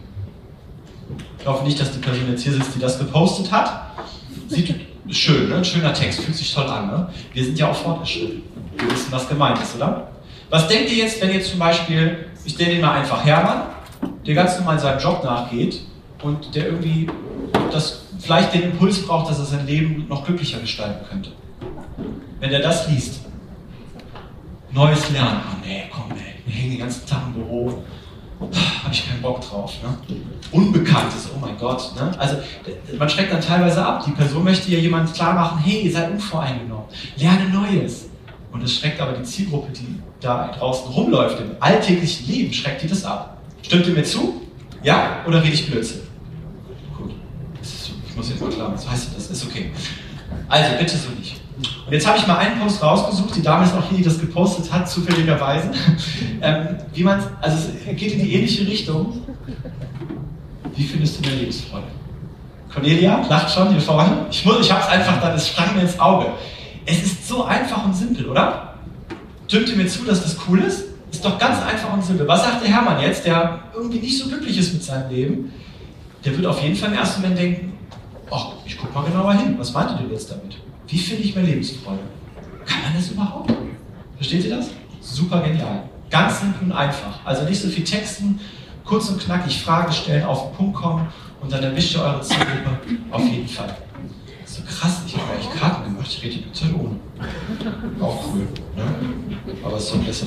Ich 1.39 1.47
hoffe 1.47 1.65
nicht, 1.65 1.81
dass 1.81 1.93
die 1.93 1.99
Person 1.99 2.31
jetzt 2.31 2.43
hier 2.43 2.53
sitzt, 2.53 2.75
die 2.75 2.81
das 2.81 2.99
gepostet 2.99 3.51
hat. 3.51 3.93
Sieht 4.49 4.75
schön, 5.09 5.49
ne? 5.49 5.65
Schöner 5.65 5.95
Text, 5.95 6.21
fühlt 6.21 6.37
sich 6.37 6.53
toll 6.53 6.67
an. 6.67 6.89
Ne? 6.89 7.09
Wir 7.33 7.45
sind 7.45 7.59
ja 7.59 7.71
auch 7.71 7.75
fortgeschritten. 7.75 8.43
Wir 8.77 8.91
wissen, 8.91 9.11
was 9.11 9.29
gemeint 9.29 9.59
ist, 9.61 9.77
oder? 9.77 10.09
Was 10.51 10.69
denkt 10.69 10.91
ihr 10.91 10.99
jetzt, 10.99 11.23
wenn 11.23 11.33
ihr 11.33 11.43
zum 11.43 11.59
Beispiel, 11.59 12.27
ich 12.45 12.59
nenne 12.59 12.75
ihn 12.75 12.81
mal 12.81 12.93
einfach 12.93 13.25
Hermann, 13.25 13.63
der 14.27 14.35
ganz 14.35 14.59
normal 14.59 14.79
seinem 14.79 15.01
Job 15.01 15.25
nachgeht 15.25 15.83
und 16.23 16.55
der 16.55 16.67
irgendwie 16.67 17.09
das, 17.71 18.03
vielleicht 18.19 18.55
den 18.55 18.63
Impuls 18.63 19.05
braucht, 19.07 19.31
dass 19.31 19.39
er 19.39 19.45
sein 19.45 19.67
Leben 19.67 20.07
noch 20.09 20.25
glücklicher 20.25 20.61
gestalten 20.61 21.05
könnte? 21.09 21.31
Wenn 22.41 22.51
er 22.51 22.61
das 22.61 22.89
liest, 22.89 23.21
Neues 24.73 25.11
lernen, 25.11 25.41
oh 25.51 25.67
nee, 25.67 25.83
komm, 25.93 26.13
ey, 26.13 26.35
wir 26.47 26.55
hängen 26.55 26.71
den 26.71 26.81
ganzen 26.81 27.07
Tag 27.07 27.21
im 27.27 27.35
Büro, 27.35 27.83
habe 28.83 28.93
ich 28.93 29.07
keinen 29.07 29.23
Bock 29.23 29.41
drauf. 29.41 29.75
Ne? 29.83 30.17
Unbekanntes, 30.51 31.29
oh 31.35 31.39
mein 31.39 31.57
Gott. 31.59 31.93
Ne? 31.95 32.11
Also 32.19 32.39
man 32.99 33.09
schreckt 33.09 33.33
dann 33.33 33.41
teilweise 33.41 33.85
ab. 33.85 34.05
Die 34.07 34.11
Person 34.13 34.45
möchte 34.45 34.71
ja 34.71 34.79
jemand 34.79 35.13
klar 35.13 35.35
machen, 35.35 35.59
hey, 35.59 35.89
seid 35.91 36.11
unvoreingenommen, 36.11 36.87
lerne 37.17 37.49
Neues. 37.51 38.09
Und 38.51 38.63
es 38.63 38.77
schreckt 38.77 39.01
aber 39.01 39.13
die 39.13 39.23
Zielgruppe, 39.23 39.73
die 39.73 40.01
da 40.21 40.49
draußen 40.59 40.91
rumläuft, 40.93 41.41
im 41.41 41.51
alltäglichen 41.61 42.27
Leben, 42.27 42.53
schreckt 42.53 42.83
die 42.83 42.89
das 42.89 43.05
ab. 43.05 43.32
Stimmt 43.63 43.87
ihr 43.87 43.95
mir 43.95 44.05
zu? 44.05 44.43
Ja? 44.83 45.25
Oder 45.27 45.43
rede 45.43 45.55
ich 45.55 45.71
Blödsinn? 45.71 46.03
Gut. 46.97 47.13
Ich 48.09 48.17
muss 48.17 48.29
jetzt 48.29 48.41
mal 48.41 48.51
klar, 48.51 48.73
das 48.73 48.89
heißt, 48.89 49.17
das 49.17 49.31
ist 49.31 49.47
okay. 49.47 49.71
Also 50.49 50.77
bitte 50.79 50.97
so 50.97 51.11
nicht. 51.11 51.41
Und 51.87 51.93
jetzt 51.93 52.07
habe 52.07 52.19
ich 52.19 52.27
mal 52.27 52.39
einen 52.39 52.59
Post 52.61 52.83
rausgesucht, 52.83 53.37
die 53.37 53.43
Dame 53.43 53.65
ist 53.65 53.75
auch 53.75 53.89
hier, 53.89 53.99
die 53.99 54.05
das 54.05 54.19
gepostet 54.19 54.73
hat, 54.73 54.91
zufälligerweise. 54.91 55.71
ähm, 56.41 56.79
wie 56.93 57.05
man, 57.05 57.23
also 57.41 57.57
es 57.57 57.97
geht 57.97 58.13
in 58.13 58.21
die 58.21 58.35
ähnliche 58.35 58.67
Richtung. 58.67 59.23
Wie 60.75 60.85
findest 60.85 61.19
du 61.19 61.23
deine 61.23 61.37
Lebensfreude? 61.37 61.87
Cornelia 62.73 63.25
lacht 63.29 63.53
schon 63.53 63.71
hier 63.71 63.81
vorne. 63.81 64.27
Ich, 64.31 64.45
muss, 64.45 64.61
ich 64.61 64.73
habe 64.73 64.83
es 64.83 64.89
einfach 64.89 65.21
dann, 65.21 65.35
es 65.35 65.49
sprang 65.49 65.75
mir 65.75 65.83
ins 65.83 65.99
Auge. 66.01 66.27
Es 66.87 67.03
ist 67.03 67.29
so 67.29 67.45
einfach 67.45 67.85
und 67.85 67.95
simpel, 67.95 68.27
oder? 68.27 68.75
Stimmt 69.47 69.69
ihr 69.69 69.77
mir 69.77 69.87
zu, 69.87 70.05
dass 70.05 70.23
das 70.23 70.37
cool 70.49 70.61
ist? 70.61 70.85
Ist 71.23 71.31
doch 71.31 71.39
ganz 71.39 71.63
einfach 71.63 71.93
und 71.93 72.05
simpel. 72.05 72.27
Was 72.27 72.43
sagt 72.43 72.65
der 72.65 72.69
Hermann 72.69 73.01
jetzt, 73.01 73.25
der 73.25 73.61
irgendwie 73.73 74.01
nicht 74.01 74.19
so 74.19 74.27
glücklich 74.29 74.59
ist 74.59 74.73
mit 74.73 74.83
seinem 74.83 75.09
Leben? 75.09 75.53
Der 76.25 76.37
wird 76.37 76.45
auf 76.45 76.61
jeden 76.61 76.75
Fall 76.75 76.89
im 76.89 76.97
ersten 76.97 77.23
Moment 77.23 77.39
denken, 77.39 77.79
ach, 78.29 78.47
ich 78.65 78.77
guck 78.77 78.93
mal 78.93 79.05
genauer 79.05 79.35
hin. 79.35 79.55
Was 79.57 79.73
meint 79.73 79.93
ihr 79.93 79.99
denn 79.99 80.11
jetzt 80.11 80.33
damit? 80.33 80.57
Wie 80.89 80.99
finde 80.99 81.23
ich 81.23 81.33
mehr 81.37 81.45
Lebensfreude? 81.45 82.01
Kann 82.67 82.83
man 82.83 82.95
das 82.97 83.13
überhaupt? 83.13 83.53
Versteht 84.17 84.47
ihr 84.47 84.57
das? 84.57 84.71
Super 85.01 85.43
genial. 85.43 85.85
Ganz 86.11 86.41
simpel 86.41 86.65
und 86.65 86.73
einfach. 86.73 87.25
Also 87.25 87.45
nicht 87.45 87.61
so 87.61 87.69
viel 87.69 87.85
texten, 87.85 88.41
kurz 88.85 89.09
und 89.09 89.21
knackig 89.21 89.63
Fragen 89.63 89.93
stellen, 89.93 90.25
auf 90.25 90.49
den 90.49 90.57
Punkt 90.57 90.75
kommen 90.75 91.07
und 91.41 91.53
dann 91.53 91.63
erwischt 91.63 91.95
ihr 91.95 92.03
eure 92.03 92.21
Zielgruppe 92.21 92.81
auf 93.13 93.23
jeden 93.23 93.47
Fall. 93.47 93.77
So 94.45 94.63
krass, 94.65 95.03
ich 95.07 95.17
habe 95.17 95.35
eigentlich 95.35 95.51
Karten 95.57 95.85
gemacht, 95.85 96.09
ich 96.09 96.25
rede 96.25 96.39
die 96.39 96.53
Zeit 96.53 96.71
ohne. 96.75 96.97
Auch 98.01 98.25
cool. 98.27 98.49
Ne? 98.75 98.83
Aber 99.63 99.77
es 99.77 99.85
ist 99.85 99.91
so 99.91 99.99
besser. 99.99 100.27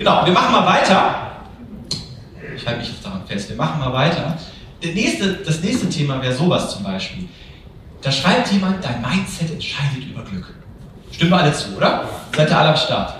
Genau, 0.00 0.24
wir 0.24 0.32
machen 0.32 0.52
mal 0.52 0.64
weiter. 0.64 1.30
Ich 2.56 2.66
halte 2.66 2.80
mich 2.80 2.88
jetzt 2.88 3.04
daran 3.04 3.20
fest. 3.26 3.50
Wir 3.50 3.56
machen 3.56 3.78
mal 3.78 3.92
weiter. 3.92 4.34
Der 4.82 4.94
nächste, 4.94 5.34
das 5.34 5.60
nächste 5.60 5.90
Thema 5.90 6.22
wäre 6.22 6.32
sowas 6.32 6.70
zum 6.70 6.84
Beispiel. 6.84 7.28
Da 8.00 8.10
schreibt 8.10 8.50
jemand, 8.50 8.82
dein 8.82 9.02
Mindset 9.02 9.50
entscheidet 9.50 10.02
über 10.10 10.22
Glück. 10.22 10.54
Stimmen 11.12 11.32
wir 11.32 11.40
alle 11.40 11.52
zu, 11.52 11.76
oder? 11.76 12.08
Seid 12.34 12.48
ihr 12.48 12.58
alle 12.58 12.70
am 12.70 12.76
Start? 12.76 13.14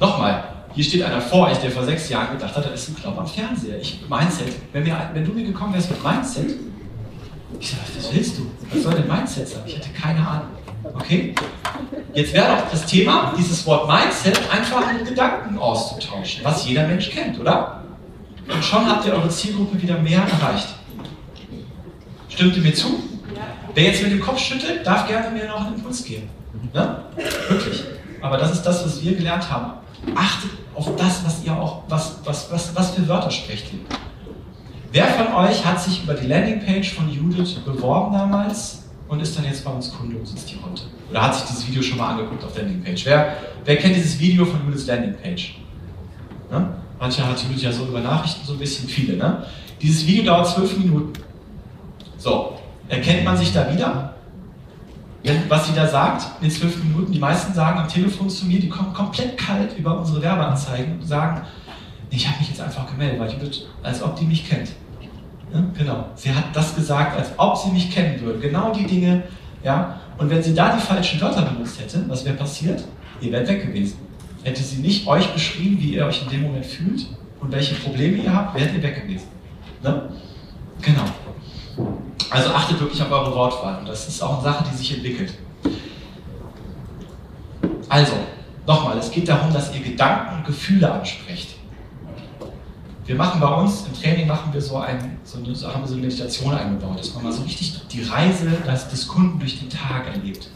Nochmal, 0.00 0.42
hier 0.74 0.82
steht 0.82 1.04
einer 1.04 1.20
vor 1.20 1.46
euch, 1.46 1.58
der 1.58 1.70
vor 1.70 1.84
sechs 1.84 2.08
Jahren 2.08 2.36
gedacht 2.36 2.56
hat, 2.56 2.64
da 2.64 2.70
ist 2.70 2.88
ein 2.88 2.96
Knopf 2.96 3.18
am 3.18 3.26
Fernseher. 3.28 3.80
Ich, 3.80 4.00
Mindset. 4.10 4.56
Wenn, 4.72 4.84
wir, 4.84 5.10
wenn 5.14 5.24
du 5.24 5.30
mir 5.30 5.44
gekommen 5.44 5.72
wärst 5.72 5.88
mit 5.88 6.02
Mindset, 6.02 6.56
ich 7.60 7.70
sage, 7.70 7.82
was 7.96 8.12
willst 8.12 8.38
du? 8.38 8.50
Was 8.72 8.82
soll 8.82 8.94
denn 8.94 9.06
Mindset 9.06 9.46
sein? 9.46 9.62
Ich 9.66 9.76
hatte 9.76 9.90
keine 9.90 10.18
Ahnung. 10.18 10.48
Okay? 10.94 11.34
Jetzt 12.14 12.32
wäre 12.32 12.56
doch 12.56 12.70
das 12.70 12.86
Thema, 12.86 13.32
dieses 13.36 13.66
Wort 13.66 13.88
Mindset 13.88 14.40
einfach 14.50 14.90
in 14.90 15.04
Gedanken 15.04 15.58
auszutauschen, 15.58 16.44
was 16.44 16.66
jeder 16.66 16.86
Mensch 16.86 17.10
kennt, 17.10 17.38
oder? 17.38 17.82
Und 18.48 18.64
schon 18.64 18.88
habt 18.88 19.06
ihr 19.06 19.12
eure 19.12 19.28
Zielgruppe 19.28 19.80
wieder 19.80 19.98
mehr 19.98 20.22
erreicht. 20.22 20.68
Stimmt 22.28 22.56
ihr 22.56 22.62
mir 22.62 22.74
zu? 22.74 23.02
Wer 23.74 23.84
jetzt 23.84 24.02
mit 24.02 24.12
dem 24.12 24.20
Kopf 24.20 24.38
schüttelt, 24.38 24.86
darf 24.86 25.06
gerne 25.06 25.30
mir 25.30 25.46
noch 25.46 25.66
einen 25.66 25.74
Impuls 25.74 26.04
geben. 26.04 26.28
Ne? 26.72 27.04
Wirklich. 27.48 27.84
Aber 28.20 28.36
das 28.36 28.52
ist 28.52 28.62
das, 28.62 28.84
was 28.84 29.02
wir 29.02 29.14
gelernt 29.14 29.50
haben. 29.50 29.72
Achtet 30.14 30.50
auf 30.74 30.96
das, 30.96 31.24
was 31.24 31.44
ihr 31.44 31.52
auch, 31.52 31.82
was, 31.88 32.16
was, 32.24 32.50
was, 32.50 32.74
was 32.74 32.90
für 32.92 33.06
Wörter 33.06 33.30
sprecht 33.30 33.72
ihr. 33.72 33.80
Wer 34.92 35.06
von 35.06 35.34
euch 35.34 35.64
hat 35.64 35.82
sich 35.82 36.02
über 36.02 36.14
die 36.14 36.26
Landingpage 36.26 36.94
von 36.94 37.08
Judith 37.10 37.54
beworben 37.64 38.14
damals 38.14 38.87
und 39.08 39.20
ist 39.20 39.36
dann 39.36 39.44
jetzt 39.44 39.64
bei 39.64 39.70
uns 39.70 39.92
Kunde 39.92 40.16
und 40.16 40.26
sitzt 40.26 40.48
hier 40.48 40.58
heute. 40.62 40.82
Oder 41.10 41.22
hat 41.22 41.34
sich 41.34 41.44
dieses 41.44 41.66
Video 41.66 41.82
schon 41.82 41.98
mal 41.98 42.10
angeguckt 42.10 42.44
auf 42.44 42.52
der 42.52 42.64
Landingpage. 42.64 43.06
Wer, 43.06 43.36
wer 43.64 43.76
kennt 43.76 43.96
dieses 43.96 44.18
Video 44.18 44.44
von 44.44 44.64
Judiths 44.64 44.86
Landingpage? 44.86 45.58
Ne? 46.50 46.68
Manche 47.00 47.26
hat 47.26 47.42
Judith 47.42 47.62
ja 47.62 47.72
so 47.72 47.86
über 47.86 48.00
Nachrichten 48.00 48.44
so 48.44 48.52
ein 48.52 48.58
bisschen 48.58 48.88
viele. 48.88 49.16
Ne? 49.16 49.44
Dieses 49.80 50.06
Video 50.06 50.24
dauert 50.24 50.48
zwölf 50.48 50.76
Minuten. 50.76 51.12
So, 52.18 52.58
erkennt 52.88 53.24
man 53.24 53.36
sich 53.36 53.52
da 53.52 53.72
wieder? 53.72 54.14
was 55.48 55.66
sie 55.66 55.74
da 55.74 55.86
sagt 55.86 56.42
in 56.42 56.50
zwölf 56.50 56.82
Minuten, 56.82 57.12
die 57.12 57.18
meisten 57.18 57.52
sagen 57.52 57.78
am 57.78 57.88
Telefon 57.88 58.30
zu 58.30 58.46
mir, 58.46 58.60
die 58.60 58.68
kommen 58.68 58.92
komplett 58.94 59.36
kalt 59.36 59.76
über 59.76 59.98
unsere 59.98 60.22
Werbeanzeigen 60.22 61.00
und 61.00 61.06
sagen, 61.06 61.42
ich 62.10 62.26
habe 62.26 62.38
mich 62.38 62.48
jetzt 62.48 62.60
einfach 62.60 62.86
gemeldet, 62.86 63.20
weil 63.20 63.32
Judith, 63.32 63.66
als 63.82 64.02
ob 64.02 64.16
die 64.16 64.24
mich 64.24 64.48
kennt. 64.48 64.70
Ja, 65.52 65.64
genau. 65.76 66.06
Sie 66.14 66.34
hat 66.34 66.44
das 66.54 66.74
gesagt, 66.74 67.16
als 67.16 67.30
ob 67.36 67.56
sie 67.56 67.70
mich 67.70 67.90
kennen 67.90 68.20
würde. 68.20 68.38
Genau 68.38 68.72
die 68.72 68.86
Dinge, 68.86 69.22
ja. 69.62 70.00
Und 70.18 70.30
wenn 70.30 70.42
sie 70.42 70.54
da 70.54 70.74
die 70.74 70.80
falschen 70.80 71.20
Wörter 71.20 71.42
benutzt 71.42 71.80
hätte, 71.80 72.04
was 72.08 72.24
wäre 72.24 72.36
passiert? 72.36 72.84
Ihr 73.20 73.32
wärt 73.32 73.48
weg 73.48 73.66
gewesen. 73.66 73.98
Hätte 74.42 74.62
sie 74.62 74.80
nicht 74.80 75.06
euch 75.06 75.32
beschrieben, 75.32 75.78
wie 75.80 75.94
ihr 75.94 76.06
euch 76.06 76.22
in 76.22 76.30
dem 76.30 76.42
Moment 76.42 76.66
fühlt 76.66 77.06
und 77.40 77.52
welche 77.52 77.74
Probleme 77.76 78.18
ihr 78.18 78.32
habt, 78.32 78.58
wärt 78.58 78.74
ihr 78.74 78.82
weg 78.82 79.02
gewesen. 79.02 79.28
Ne? 79.82 80.10
Genau. 80.82 81.04
Also 82.30 82.50
achtet 82.50 82.80
wirklich 82.80 83.00
auf 83.00 83.10
eure 83.10 83.34
Wortwahl. 83.34 83.78
Und 83.78 83.88
das 83.88 84.06
ist 84.08 84.22
auch 84.22 84.34
eine 84.34 84.42
Sache, 84.42 84.64
die 84.70 84.76
sich 84.76 84.94
entwickelt. 84.96 85.32
Also, 87.88 88.12
nochmal, 88.66 88.98
es 88.98 89.10
geht 89.10 89.28
darum, 89.28 89.52
dass 89.52 89.74
ihr 89.74 89.80
Gedanken 89.80 90.36
und 90.36 90.46
Gefühle 90.46 90.90
ansprecht. 90.90 91.57
Wir 93.08 93.16
machen 93.16 93.40
bei 93.40 93.48
uns, 93.48 93.86
im 93.86 93.98
Training 93.98 94.26
machen 94.26 94.52
wir 94.52 94.60
so, 94.60 94.76
ein, 94.76 95.18
so, 95.24 95.38
eine, 95.38 95.54
so 95.54 95.72
haben 95.72 95.80
wir 95.80 95.88
so 95.88 95.94
eine 95.94 96.02
Meditation 96.02 96.52
eingebaut, 96.54 97.00
dass 97.00 97.14
man 97.14 97.24
mal 97.24 97.32
so 97.32 97.42
richtig 97.42 97.80
die 97.90 98.02
Reise 98.02 98.44
des 98.92 99.08
Kunden 99.08 99.38
durch 99.38 99.58
den 99.58 99.70
Tag 99.70 100.08
erlebt. 100.08 100.50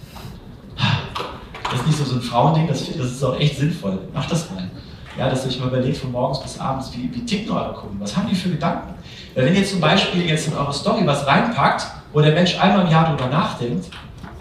Das 1.64 1.80
ist 1.80 1.86
nicht 1.86 1.96
so, 1.96 2.04
so 2.04 2.16
ein 2.16 2.20
Frauending, 2.20 2.68
das, 2.68 2.84
das 2.94 3.06
ist 3.12 3.24
auch 3.24 3.40
echt 3.40 3.56
sinnvoll. 3.56 4.00
Macht 4.12 4.30
das 4.30 4.50
mal. 4.50 4.70
Ja, 5.18 5.30
dass 5.30 5.46
ihr 5.46 5.50
euch 5.50 5.60
mal 5.60 5.68
überlegt 5.68 5.96
von 5.96 6.12
morgens 6.12 6.42
bis 6.42 6.58
abends, 6.58 6.92
wie, 6.94 7.10
wie 7.14 7.24
ticken 7.24 7.50
eure 7.52 7.72
Kunden, 7.72 7.98
was 7.98 8.14
haben 8.14 8.28
die 8.28 8.34
für 8.34 8.50
Gedanken? 8.50 8.96
Weil 9.34 9.46
wenn 9.46 9.56
ihr 9.56 9.64
zum 9.64 9.80
Beispiel 9.80 10.26
jetzt 10.26 10.48
in 10.48 10.54
eure 10.54 10.74
Story 10.74 11.06
was 11.06 11.26
reinpackt, 11.26 11.86
wo 12.12 12.20
der 12.20 12.34
Mensch 12.34 12.60
einmal 12.60 12.84
im 12.84 12.92
Jahr 12.92 13.06
darüber 13.06 13.28
nachdenkt 13.34 13.86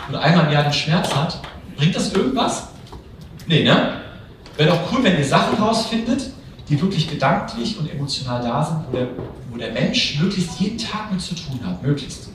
und 0.10 0.16
einmal 0.18 0.48
im 0.48 0.52
Jahr 0.52 0.64
den 0.64 0.74
Schmerz 0.74 1.16
hat, 1.16 1.40
bringt 1.78 1.96
das 1.96 2.12
irgendwas? 2.12 2.68
Nee, 3.48 3.64
ne? 3.64 4.02
Wäre 4.58 4.72
doch 4.72 4.92
cool, 4.92 5.02
wenn 5.02 5.18
ihr 5.18 5.26
Sachen 5.26 5.58
rausfindet, 5.58 6.32
die 6.72 6.82
wirklich 6.82 7.10
gedanklich 7.10 7.78
und 7.78 7.92
emotional 7.92 8.42
da 8.42 8.64
sind, 8.64 8.88
wo 8.88 8.96
der, 8.96 9.10
wo 9.52 9.58
der 9.58 9.74
Mensch 9.74 10.18
möglichst 10.22 10.58
jeden 10.58 10.78
Tag 10.78 11.12
mit 11.12 11.20
zu 11.20 11.36
tun 11.36 11.60
hat, 11.66 11.84
möglichst. 11.84 12.30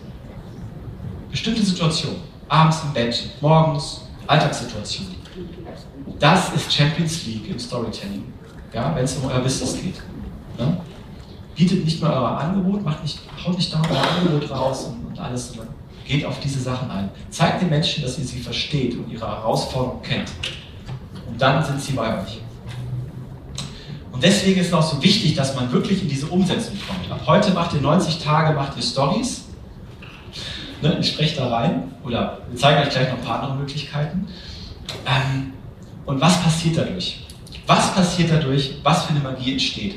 Bestimmte 1.30 1.62
Situationen, 1.62 2.18
abends 2.46 2.82
im 2.84 2.92
Bett, 2.92 3.30
morgens, 3.40 4.02
Alltagssituationen. 4.26 5.16
Das 6.18 6.52
ist 6.54 6.70
Champions 6.70 7.24
League 7.26 7.48
im 7.48 7.58
Storytelling, 7.58 8.24
ja, 8.74 8.94
wenn 8.94 9.04
es 9.04 9.16
um 9.16 9.24
euer 9.30 9.40
Business 9.40 9.74
geht. 9.80 10.02
Ne? 10.58 10.76
Bietet 11.54 11.84
nicht 11.84 12.02
nur 12.02 12.10
euer 12.10 12.38
Angebot, 12.38 12.84
macht 12.84 13.02
nicht, 13.02 13.18
haut 13.42 13.56
nicht 13.56 13.72
da 13.72 13.80
euer 13.90 14.18
Angebot 14.18 14.50
raus 14.50 14.84
und, 14.84 15.06
und 15.06 15.18
alles, 15.18 15.48
sondern 15.48 15.68
geht 16.06 16.26
auf 16.26 16.38
diese 16.40 16.60
Sachen 16.60 16.90
ein. 16.90 17.08
Zeigt 17.30 17.62
den 17.62 17.70
Menschen, 17.70 18.02
dass 18.02 18.18
ihr 18.18 18.24
sie 18.24 18.40
versteht 18.40 18.98
und 18.98 19.10
ihre 19.10 19.26
Herausforderungen 19.26 20.02
kennt. 20.02 20.30
Und 21.26 21.40
dann 21.40 21.64
sind 21.64 21.80
sie 21.80 21.94
bei 21.94 22.22
euch. 22.22 22.40
Und 24.16 24.22
deswegen 24.22 24.58
ist 24.58 24.68
es 24.68 24.72
auch 24.72 24.82
so 24.82 25.02
wichtig, 25.02 25.34
dass 25.34 25.54
man 25.54 25.70
wirklich 25.72 26.00
in 26.00 26.08
diese 26.08 26.24
Umsetzung 26.28 26.74
kommt. 26.88 27.12
Ab 27.12 27.20
heute 27.26 27.50
macht 27.50 27.74
ihr 27.74 27.82
90 27.82 28.18
Tage, 28.18 28.54
macht 28.54 28.74
ihr 28.74 28.82
Stories. 28.82 29.44
Ne, 30.80 30.96
ich 30.98 31.08
spreche 31.08 31.36
da 31.36 31.54
rein 31.54 31.92
oder 32.02 32.38
wir 32.48 32.58
zeigen 32.58 32.80
euch 32.80 32.88
gleich 32.88 33.10
noch 33.10 33.18
ein 33.18 33.24
paar 33.24 33.42
andere 33.42 33.58
Möglichkeiten. 33.58 34.26
Ähm, 35.04 35.52
und 36.06 36.18
was 36.18 36.42
passiert 36.42 36.78
dadurch? 36.78 37.26
Was 37.66 37.94
passiert 37.94 38.30
dadurch? 38.30 38.78
Was 38.82 39.04
für 39.04 39.10
eine 39.10 39.20
Magie 39.20 39.52
entsteht? 39.52 39.96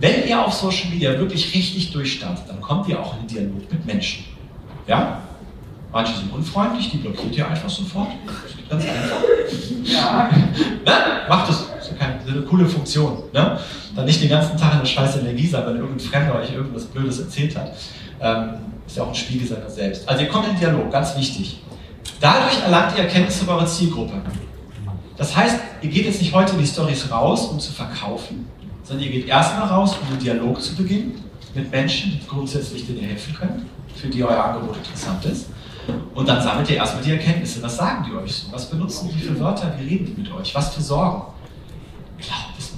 Wenn 0.00 0.26
ihr 0.26 0.44
auf 0.44 0.52
Social 0.52 0.90
Media 0.90 1.16
wirklich 1.16 1.54
richtig 1.54 1.92
durchstartet, 1.92 2.48
dann 2.48 2.60
kommt 2.60 2.88
ihr 2.88 2.98
auch 2.98 3.14
in 3.14 3.28
den 3.28 3.36
Dialog 3.36 3.70
mit 3.70 3.86
Menschen. 3.86 4.24
Ja? 4.88 5.20
Manche 5.92 6.16
sind 6.16 6.32
unfreundlich, 6.32 6.90
die 6.90 6.96
blockiert 6.96 7.36
ihr 7.36 7.48
einfach 7.48 7.70
sofort. 7.70 8.08
Ganz 8.68 8.82
einfach. 8.84 9.22
Ja. 9.84 10.28
Ne? 10.84 10.92
Macht 11.28 11.48
das. 11.48 11.73
Eine, 12.26 12.42
coole 12.42 12.66
Funktion. 12.66 13.24
Ne? 13.32 13.58
Dann 13.94 14.04
nicht 14.04 14.22
den 14.22 14.28
ganzen 14.28 14.56
Tag 14.56 14.74
in 14.74 14.80
der 14.80 14.86
scheiß 14.86 15.16
Energie 15.18 15.46
sein, 15.46 15.64
weil 15.66 15.76
irgendein 15.76 16.00
Fremder 16.00 16.36
euch 16.36 16.52
irgendwas 16.52 16.84
Blödes 16.86 17.20
erzählt 17.20 17.56
hat. 17.56 17.72
Ähm, 18.20 18.54
ist 18.86 18.96
ja 18.96 19.02
auch 19.02 19.08
ein 19.08 19.14
Spiegel 19.14 19.46
seiner 19.46 19.68
selbst. 19.68 20.08
Also 20.08 20.22
ihr 20.22 20.28
kommt 20.28 20.46
in 20.46 20.52
den 20.52 20.60
Dialog, 20.60 20.90
ganz 20.90 21.16
wichtig. 21.16 21.60
Dadurch 22.20 22.62
erlangt 22.62 22.96
ihr 22.96 23.04
Erkenntnisse 23.04 23.44
über 23.44 23.56
eure 23.56 23.66
Zielgruppe. 23.66 24.14
Das 25.16 25.34
heißt, 25.36 25.58
ihr 25.82 25.90
geht 25.90 26.06
jetzt 26.06 26.20
nicht 26.20 26.34
heute 26.34 26.52
in 26.52 26.58
die 26.58 26.66
Stories 26.66 27.10
raus, 27.10 27.46
um 27.46 27.60
zu 27.60 27.72
verkaufen, 27.72 28.46
sondern 28.82 29.06
ihr 29.06 29.12
geht 29.12 29.28
erstmal 29.28 29.68
raus, 29.68 29.96
um 30.00 30.08
einen 30.08 30.18
Dialog 30.18 30.60
zu 30.60 30.74
beginnen 30.74 31.22
mit 31.54 31.70
Menschen, 31.70 32.12
die 32.12 32.26
grundsätzlich 32.26 32.86
denen 32.86 33.02
ihr 33.02 33.08
helfen 33.08 33.34
könnt, 33.34 33.66
für 33.94 34.08
die 34.08 34.24
euer 34.24 34.44
Angebot 34.44 34.76
interessant 34.76 35.24
ist. 35.24 35.46
Und 36.14 36.28
dann 36.28 36.42
sammelt 36.42 36.68
ihr 36.70 36.76
erstmal 36.76 37.02
die 37.02 37.12
Erkenntnisse. 37.12 37.62
Was 37.62 37.76
sagen 37.76 38.06
die 38.08 38.16
euch 38.16 38.34
so? 38.34 38.52
Was 38.52 38.68
benutzen 38.68 39.10
die 39.14 39.22
für 39.22 39.38
Wörter? 39.38 39.72
Wie 39.78 39.86
reden 39.86 40.06
die 40.06 40.22
mit 40.22 40.32
euch? 40.32 40.54
Was 40.54 40.74
für 40.74 40.80
Sorgen? 40.80 41.22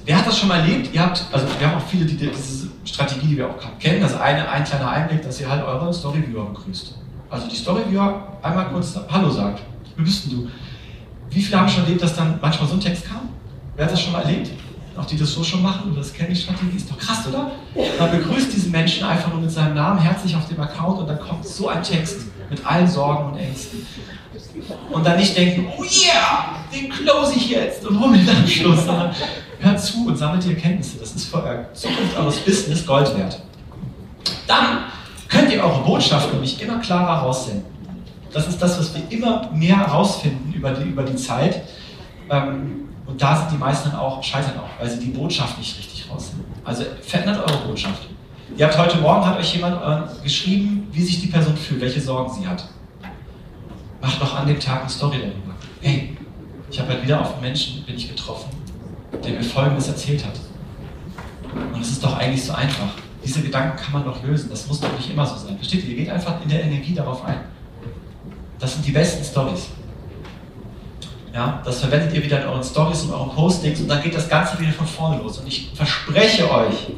Wer 0.07 0.17
hat 0.17 0.27
das 0.27 0.39
schon 0.39 0.49
mal 0.49 0.61
erlebt? 0.61 0.95
Ihr 0.95 1.03
habt, 1.03 1.27
also 1.33 1.47
wir 1.59 1.69
haben 1.69 1.79
auch 1.79 1.87
viele, 1.87 2.07
die 2.07 2.17
diese 2.17 2.69
Strategie, 2.85 3.27
die 3.27 3.37
wir 3.37 3.49
auch 3.49 3.57
kennen, 3.81 4.01
also 4.05 4.19
eine, 4.19 4.49
ein 4.49 4.63
kleiner 4.63 4.89
Einblick, 4.89 5.23
dass 5.23 5.41
ihr 5.41 5.51
halt 5.51 5.65
eure 5.65 5.93
Storyviewer 5.93 6.47
begrüßt. 6.47 6.95
Also 7.29 7.49
die 7.49 7.57
Storyviewer 7.57 8.39
einmal 8.41 8.69
kurz 8.69 8.97
Hallo 9.11 9.29
sagt. 9.29 9.63
Wie 9.97 10.05
bist 10.05 10.25
denn 10.25 10.31
du? 10.33 10.51
Wie 11.31 11.43
viele 11.43 11.59
haben 11.59 11.69
schon 11.69 11.83
erlebt, 11.83 12.03
dass 12.03 12.15
dann 12.15 12.39
manchmal 12.41 12.69
so 12.69 12.75
ein 12.75 12.81
Text 12.81 13.05
kam? 13.05 13.29
Wer 13.75 13.87
hat 13.87 13.93
das 13.93 14.01
schon 14.01 14.13
mal 14.13 14.23
erlebt? 14.23 14.53
Auch 14.97 15.05
die 15.05 15.17
das 15.19 15.33
so 15.33 15.43
schon 15.43 15.61
machen 15.61 15.91
oder 15.91 15.99
das 15.99 16.13
kennen 16.13 16.31
die 16.31 16.37
Strategie, 16.37 16.77
ist 16.77 16.89
doch 16.89 16.99
krass, 16.99 17.27
oder? 17.27 17.51
Man 17.99 18.11
begrüßt 18.13 18.53
diesen 18.53 18.71
Menschen 18.71 19.05
einfach 19.05 19.31
nur 19.33 19.41
mit 19.41 19.51
seinem 19.51 19.75
Namen 19.75 19.99
herzlich 19.99 20.35
auf 20.37 20.49
dem 20.49 20.61
Account 20.61 21.01
und 21.01 21.09
dann 21.09 21.19
kommt 21.19 21.45
so 21.45 21.69
ein 21.69 21.83
Text 21.83 22.29
mit 22.49 22.65
allen 22.65 22.87
Sorgen 22.87 23.33
und 23.33 23.39
Ängsten. 23.39 23.85
Und 24.91 25.05
dann 25.05 25.19
nicht 25.19 25.37
denken, 25.37 25.67
oh 25.77 25.83
yeah, 25.83 26.61
den 26.73 26.89
close 26.89 27.35
ich 27.35 27.51
jetzt 27.51 27.85
und 27.85 28.01
hol 28.01 28.11
mir 28.11 28.21
Abschluss, 28.31 28.87
sondern 28.87 29.11
hört 29.61 29.81
zu 29.81 30.07
und 30.07 30.17
sammelt 30.17 30.45
die 30.45 30.51
Erkenntnisse. 30.51 30.99
Das 30.99 31.13
ist 31.13 31.29
für 31.29 31.43
eure 31.43 31.73
Zukunft 31.73 32.17
eures 32.17 32.39
Business 32.41 32.87
Gold 32.87 33.17
wert. 33.17 33.41
Dann 34.47 34.85
könnt 35.29 35.53
ihr 35.53 35.63
eure 35.63 35.83
Botschaft 35.83 36.33
nämlich 36.33 36.61
immer 36.61 36.79
klarer 36.79 37.23
raussenden. 37.23 37.65
Das 38.33 38.49
ist 38.49 38.61
das, 38.61 38.79
was 38.79 38.95
wir 38.95 39.03
immer 39.11 39.51
mehr 39.53 39.77
herausfinden 39.79 40.53
über 40.53 40.71
die, 40.73 40.89
über 40.89 41.03
die 41.03 41.17
Zeit. 41.17 41.63
Ähm, 42.31 42.89
und 43.07 43.23
da 43.23 43.37
sind 43.37 43.53
die 43.53 43.57
meisten 43.57 43.91
dann 43.91 44.01
auch, 44.01 44.23
scheitern 44.23 44.59
auch, 44.59 44.81
weil 44.81 44.91
sie 44.91 44.99
die 44.99 45.11
Botschaft 45.11 45.59
nicht 45.59 45.79
richtig 45.79 46.05
raussenden. 46.11 46.45
Also 46.65 46.85
verändert 47.01 47.39
eure 47.39 47.69
Botschaft. 47.69 48.03
Ihr 48.57 48.67
habt 48.67 48.77
heute 48.79 48.99
Morgen, 48.99 49.25
hat 49.25 49.39
euch 49.39 49.55
jemand 49.55 49.77
äh, 49.77 50.23
geschrieben, 50.23 50.89
wie 50.93 51.03
sich 51.03 51.21
die 51.21 51.29
Person 51.29 51.57
fühlt, 51.57 51.81
welche 51.81 52.01
Sorgen 52.01 52.33
sie 52.33 52.47
hat. 52.47 52.69
Macht 54.01 54.21
doch 54.21 54.37
an 54.37 54.47
dem 54.47 54.59
Tag 54.61 54.83
eine 54.83 54.91
Story 54.91 55.19
darüber. 55.19 55.55
Hey, 55.81 56.17
ich 56.71 56.81
habe 56.81 56.91
halt 56.91 57.03
wieder 57.03 57.21
auf 57.21 57.35
einen 57.35 57.43
Menschen 57.43 57.85
bin 57.85 57.97
ich 57.97 58.09
getroffen, 58.09 58.51
der 59.25 59.33
mir 59.33 59.43
Folgendes 59.43 59.89
erzählt 59.89 60.25
hat. 60.25 60.35
Und 61.73 61.81
es 61.81 61.91
ist 61.91 62.05
doch 62.05 62.17
eigentlich 62.17 62.45
so 62.45 62.53
einfach. 62.53 62.89
Diese 63.25 63.41
Gedanken 63.43 63.77
kann 63.77 63.93
man 63.93 64.05
doch 64.05 64.23
lösen. 64.23 64.51
Das 64.51 64.67
muss 64.67 64.81
doch 64.81 64.93
nicht 64.97 65.11
immer 65.11 65.27
so 65.27 65.37
sein. 65.37 65.57
Versteht 65.57 65.85
ihr? 65.85 65.91
Ihr 65.91 65.97
geht 65.97 66.11
einfach 66.11 66.41
in 66.43 66.49
der 66.49 66.65
Energie 66.65 66.95
darauf 66.95 67.25
ein. 67.25 67.41
Das 68.59 68.75
sind 68.75 68.87
die 68.87 68.93
besten 68.93 69.25
Stories. 69.25 69.69
Ja, 71.37 71.61
das 71.65 71.81
verwendet 71.81 72.15
ihr 72.15 72.25
wieder 72.25 72.41
in 72.41 72.49
euren 72.49 72.65
Stories 72.65 73.03
und 73.03 73.13
euren 73.13 73.31
Postings 73.31 73.81
und 73.81 73.89
dann 73.89 74.03
geht 74.03 74.15
das 74.15 74.27
Ganze 74.27 74.59
wieder 74.59 74.73
von 74.73 74.87
vorne 74.87 75.23
los. 75.23 75.39
Und 75.39 75.47
ich 75.47 75.71
verspreche 75.75 76.51
euch, 76.51 76.93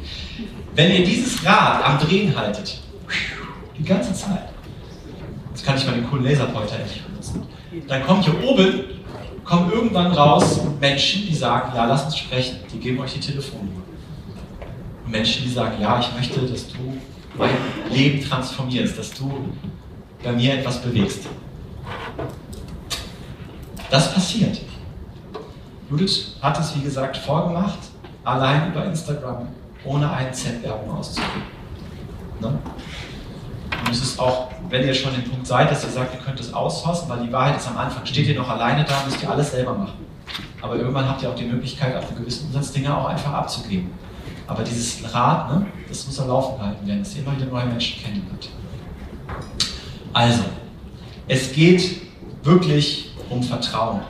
wenn 0.75 0.91
ihr 0.91 1.03
dieses 1.03 1.45
Rad 1.45 1.83
am 1.83 1.99
Drehen 1.99 2.33
haltet, 2.33 2.79
die 3.77 3.83
ganze 3.83 4.13
Zeit, 4.13 4.49
jetzt 5.49 5.65
kann 5.65 5.75
ich 5.75 5.85
mal 5.85 5.93
den 5.93 6.09
coolen 6.09 6.23
Laserpointer 6.23 6.79
endlich 6.79 7.03
benutzen, 7.03 7.43
dann 7.89 8.05
kommt 8.05 8.23
hier 8.23 8.41
oben, 8.41 8.83
kommen 9.49 9.71
irgendwann 9.71 10.11
raus 10.11 10.59
Menschen, 10.79 11.25
die 11.25 11.33
sagen, 11.33 11.71
ja, 11.75 11.85
lass 11.85 12.05
uns 12.05 12.17
sprechen. 12.17 12.57
Die 12.71 12.79
geben 12.79 12.99
euch 12.99 13.13
die 13.13 13.19
Telefonnummer. 13.19 13.81
Und 15.03 15.11
Menschen, 15.11 15.43
die 15.43 15.49
sagen, 15.49 15.81
ja, 15.81 15.99
ich 15.99 16.13
möchte, 16.13 16.41
dass 16.41 16.67
du 16.67 16.97
mein 17.35 17.55
Leben 17.89 18.23
transformierst, 18.23 18.97
dass 18.97 19.11
du 19.11 19.49
bei 20.23 20.31
mir 20.31 20.53
etwas 20.53 20.81
bewegst. 20.81 21.27
Das 23.89 24.13
passiert. 24.13 24.61
Judith 25.89 26.35
hat 26.41 26.59
es, 26.59 26.75
wie 26.75 26.81
gesagt, 26.81 27.17
vorgemacht, 27.17 27.79
allein 28.23 28.71
über 28.71 28.85
Instagram, 28.85 29.47
ohne 29.83 30.11
einen 30.11 30.33
Cent 30.33 30.61
Werbung 30.61 30.95
auszugeben. 30.95 31.41
Ne? 32.39 32.47
Und 32.49 33.89
es 33.89 34.01
ist 34.01 34.19
auch, 34.19 34.51
wenn 34.69 34.85
ihr 34.85 34.93
schon 34.93 35.13
den 35.13 35.23
Punkt 35.23 35.47
seid, 35.47 35.71
dass 35.71 35.83
ihr 35.83 35.89
sagt, 35.89 36.13
ihr 36.13 36.19
könnt 36.19 36.39
es 36.39 36.53
ausfassen, 36.53 37.09
weil 37.09 37.25
die 37.25 37.31
Wahrheit 37.31 37.57
ist 37.57 37.67
am 37.67 37.77
Anfang, 37.77 38.05
steht 38.05 38.27
ihr 38.27 38.35
noch 38.35 38.49
alleine 38.49 38.85
da, 38.85 39.03
müsst 39.05 39.21
ihr 39.21 39.29
alles 39.29 39.51
selber 39.51 39.73
machen. 39.73 40.05
Aber 40.61 40.75
irgendwann 40.75 41.07
habt 41.07 41.21
ihr 41.23 41.29
auch 41.29 41.35
die 41.35 41.45
Möglichkeit, 41.45 41.95
ab 41.95 42.07
einem 42.07 42.19
gewissen 42.19 42.47
Umsatz 42.47 42.71
Dinge 42.71 42.95
auch 42.95 43.05
einfach 43.05 43.33
abzugeben. 43.33 43.89
Aber 44.45 44.63
dieses 44.63 45.13
Rad, 45.13 45.49
ne, 45.51 45.65
das 45.87 46.05
muss 46.05 46.19
am 46.19 46.27
Laufen 46.27 46.57
gehalten 46.57 46.87
werden, 46.87 46.99
dass 46.99 47.15
ihr 47.15 47.21
immer 47.23 47.35
wieder 47.35 47.45
neue 47.45 47.65
Menschen 47.65 48.01
kennenlernt. 48.01 48.49
Also, 50.13 50.43
es 51.27 51.51
geht 51.51 52.01
wirklich 52.43 53.11
um 53.29 53.43
Vertrauen. 53.43 54.01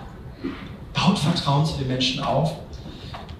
Baut 0.93 1.19
Vertrauen 1.19 1.65
zu 1.65 1.77
den 1.77 1.87
Menschen 1.87 2.23
auf. 2.23 2.53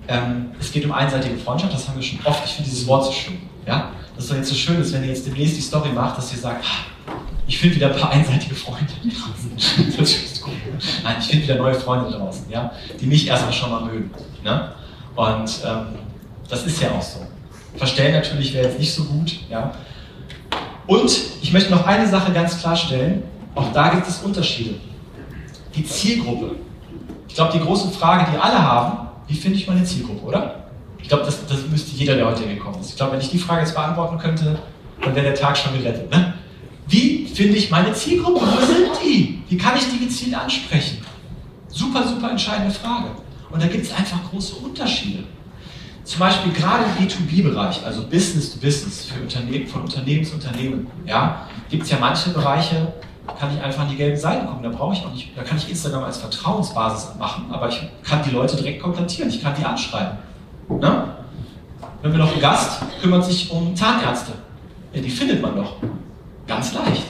Ähm, 0.08 0.52
es 0.60 0.72
geht 0.72 0.86
um 0.86 0.92
einseitige 0.92 1.38
Freundschaft, 1.38 1.74
das 1.74 1.88
haben 1.88 1.96
wir 1.96 2.04
schon 2.04 2.20
oft. 2.26 2.44
Ich 2.46 2.54
finde 2.54 2.70
dieses 2.70 2.86
Wort 2.88 3.06
so 3.06 3.12
schön. 3.12 3.38
Ja? 3.66 3.92
Das 4.16 4.26
ist 4.26 4.32
jetzt 4.32 4.50
so 4.50 4.56
schön, 4.56 4.82
ist, 4.82 4.92
wenn 4.94 5.04
ihr 5.04 5.10
jetzt 5.10 5.26
demnächst 5.26 5.56
die 5.56 5.62
Story 5.62 5.90
macht, 5.90 6.18
dass 6.18 6.34
ihr 6.34 6.40
sagt, 6.40 6.66
ah, 6.66 6.86
ich 7.50 7.58
finde 7.58 7.78
wieder 7.78 7.88
ein 7.88 8.00
paar 8.00 8.12
einseitige 8.12 8.54
Freunde 8.54 8.94
draußen. 9.04 9.94
das 9.98 10.12
ist 10.12 10.44
cool. 10.46 10.54
Nein, 11.04 11.16
ich 11.20 11.26
finde 11.26 11.44
wieder 11.46 11.56
neue 11.56 11.74
Freunde 11.74 12.12
draußen, 12.12 12.46
ja? 12.48 12.72
die 13.02 13.08
mich 13.08 13.28
erstmal 13.28 13.52
schon 13.52 13.72
mal 13.72 13.82
mögen. 13.82 14.12
Ne? 14.44 14.72
Und 15.16 15.60
ähm, 15.66 15.86
das 16.48 16.66
ist 16.68 16.80
ja 16.80 16.92
auch 16.92 17.02
so. 17.02 17.26
Verstellen 17.76 18.14
natürlich 18.14 18.54
wäre 18.54 18.68
jetzt 18.68 18.80
nicht 18.80 18.94
so 18.94 19.04
gut. 19.04 19.40
Ja? 19.50 19.72
Und 20.86 21.12
ich 21.42 21.52
möchte 21.52 21.72
noch 21.72 21.88
eine 21.88 22.08
Sache 22.08 22.32
ganz 22.32 22.60
klarstellen. 22.60 23.24
Auch 23.56 23.74
da 23.74 23.90
gibt 23.90 24.08
es 24.08 24.20
Unterschiede. 24.20 24.76
Die 25.76 25.84
Zielgruppe. 25.84 26.52
Ich 27.28 27.34
glaube, 27.34 27.52
die 27.54 27.60
große 27.60 27.90
Frage, 27.90 28.32
die 28.32 28.38
alle 28.38 28.62
haben, 28.62 29.08
wie 29.28 29.36
finde 29.36 29.58
ich 29.58 29.68
meine 29.68 29.84
Zielgruppe, 29.84 30.24
oder? 30.24 30.66
Ich 31.02 31.08
glaube, 31.08 31.24
das, 31.26 31.48
das 31.48 31.66
müsste 31.68 31.96
jeder, 31.96 32.16
der 32.16 32.28
heute 32.28 32.48
gekommen 32.48 32.80
ist. 32.80 32.92
Ich 32.92 32.96
glaube, 32.96 33.14
wenn 33.14 33.22
ich 33.22 33.32
die 33.32 33.40
Frage 33.40 33.62
jetzt 33.62 33.74
beantworten 33.74 34.20
könnte, 34.20 34.60
dann 35.02 35.16
wäre 35.16 35.26
der 35.26 35.36
Tag 35.36 35.58
schon 35.58 35.74
gerettet. 35.74 36.12
Ne? 36.12 36.36
Wie 36.90 37.28
finde 37.28 37.56
ich 37.56 37.70
meine 37.70 37.94
Zielgruppe? 37.94 38.42
Wo 38.42 38.66
sind 38.66 38.90
die? 39.04 39.44
Wie 39.48 39.58
kann 39.58 39.78
ich 39.78 39.88
die 39.90 40.06
gezielt 40.06 40.36
ansprechen? 40.36 40.98
Super, 41.68 42.06
super 42.08 42.32
entscheidende 42.32 42.74
Frage. 42.74 43.12
Und 43.52 43.62
da 43.62 43.68
gibt 43.68 43.86
es 43.86 43.94
einfach 43.94 44.18
große 44.30 44.56
Unterschiede. 44.56 45.24
Zum 46.04 46.20
Beispiel 46.20 46.52
gerade 46.52 46.86
im 46.86 47.08
B2B-Bereich, 47.08 47.86
also 47.86 48.02
Business 48.08 48.52
to 48.52 48.60
Business, 48.60 49.06
für 49.06 49.22
Unternehmen, 49.22 49.68
von 49.68 49.84
Unternehmen 49.84 50.26
zu 50.26 50.34
Unternehmen, 50.34 50.88
ja, 51.06 51.48
gibt 51.70 51.84
es 51.84 51.92
ja 51.92 51.98
manche 52.00 52.32
Bereiche, 52.32 52.92
kann 53.40 53.56
ich 53.56 53.62
einfach 53.62 53.84
an 53.84 53.90
die 53.90 53.96
gelben 53.96 54.18
Seiten 54.18 54.48
gucken. 54.48 54.64
Da 54.64 54.70
brauche 54.70 54.96
ich 54.96 55.06
auch 55.06 55.14
nicht, 55.14 55.30
da 55.38 55.44
kann 55.44 55.58
ich 55.58 55.70
Instagram 55.70 56.06
als 56.06 56.18
Vertrauensbasis 56.18 57.16
machen, 57.20 57.46
aber 57.52 57.70
ich 57.70 57.80
kann 58.04 58.24
die 58.28 58.32
Leute 58.32 58.56
direkt 58.56 58.82
kontaktieren, 58.82 59.30
ich 59.30 59.44
kann 59.44 59.54
die 59.56 59.64
anschreiben. 59.64 60.18
Ne? 60.70 61.14
Wenn 62.02 62.12
wir 62.12 62.20
noch 62.20 62.32
einen 62.32 62.42
Gast 62.42 62.82
kümmert 63.02 63.26
sich 63.26 63.52
um 63.52 63.76
Zahnärzte. 63.76 64.32
Ja, 64.94 65.02
die 65.02 65.10
findet 65.10 65.42
man 65.44 65.56
doch. 65.56 65.76
Ganz 66.50 66.74
leicht. 66.74 67.04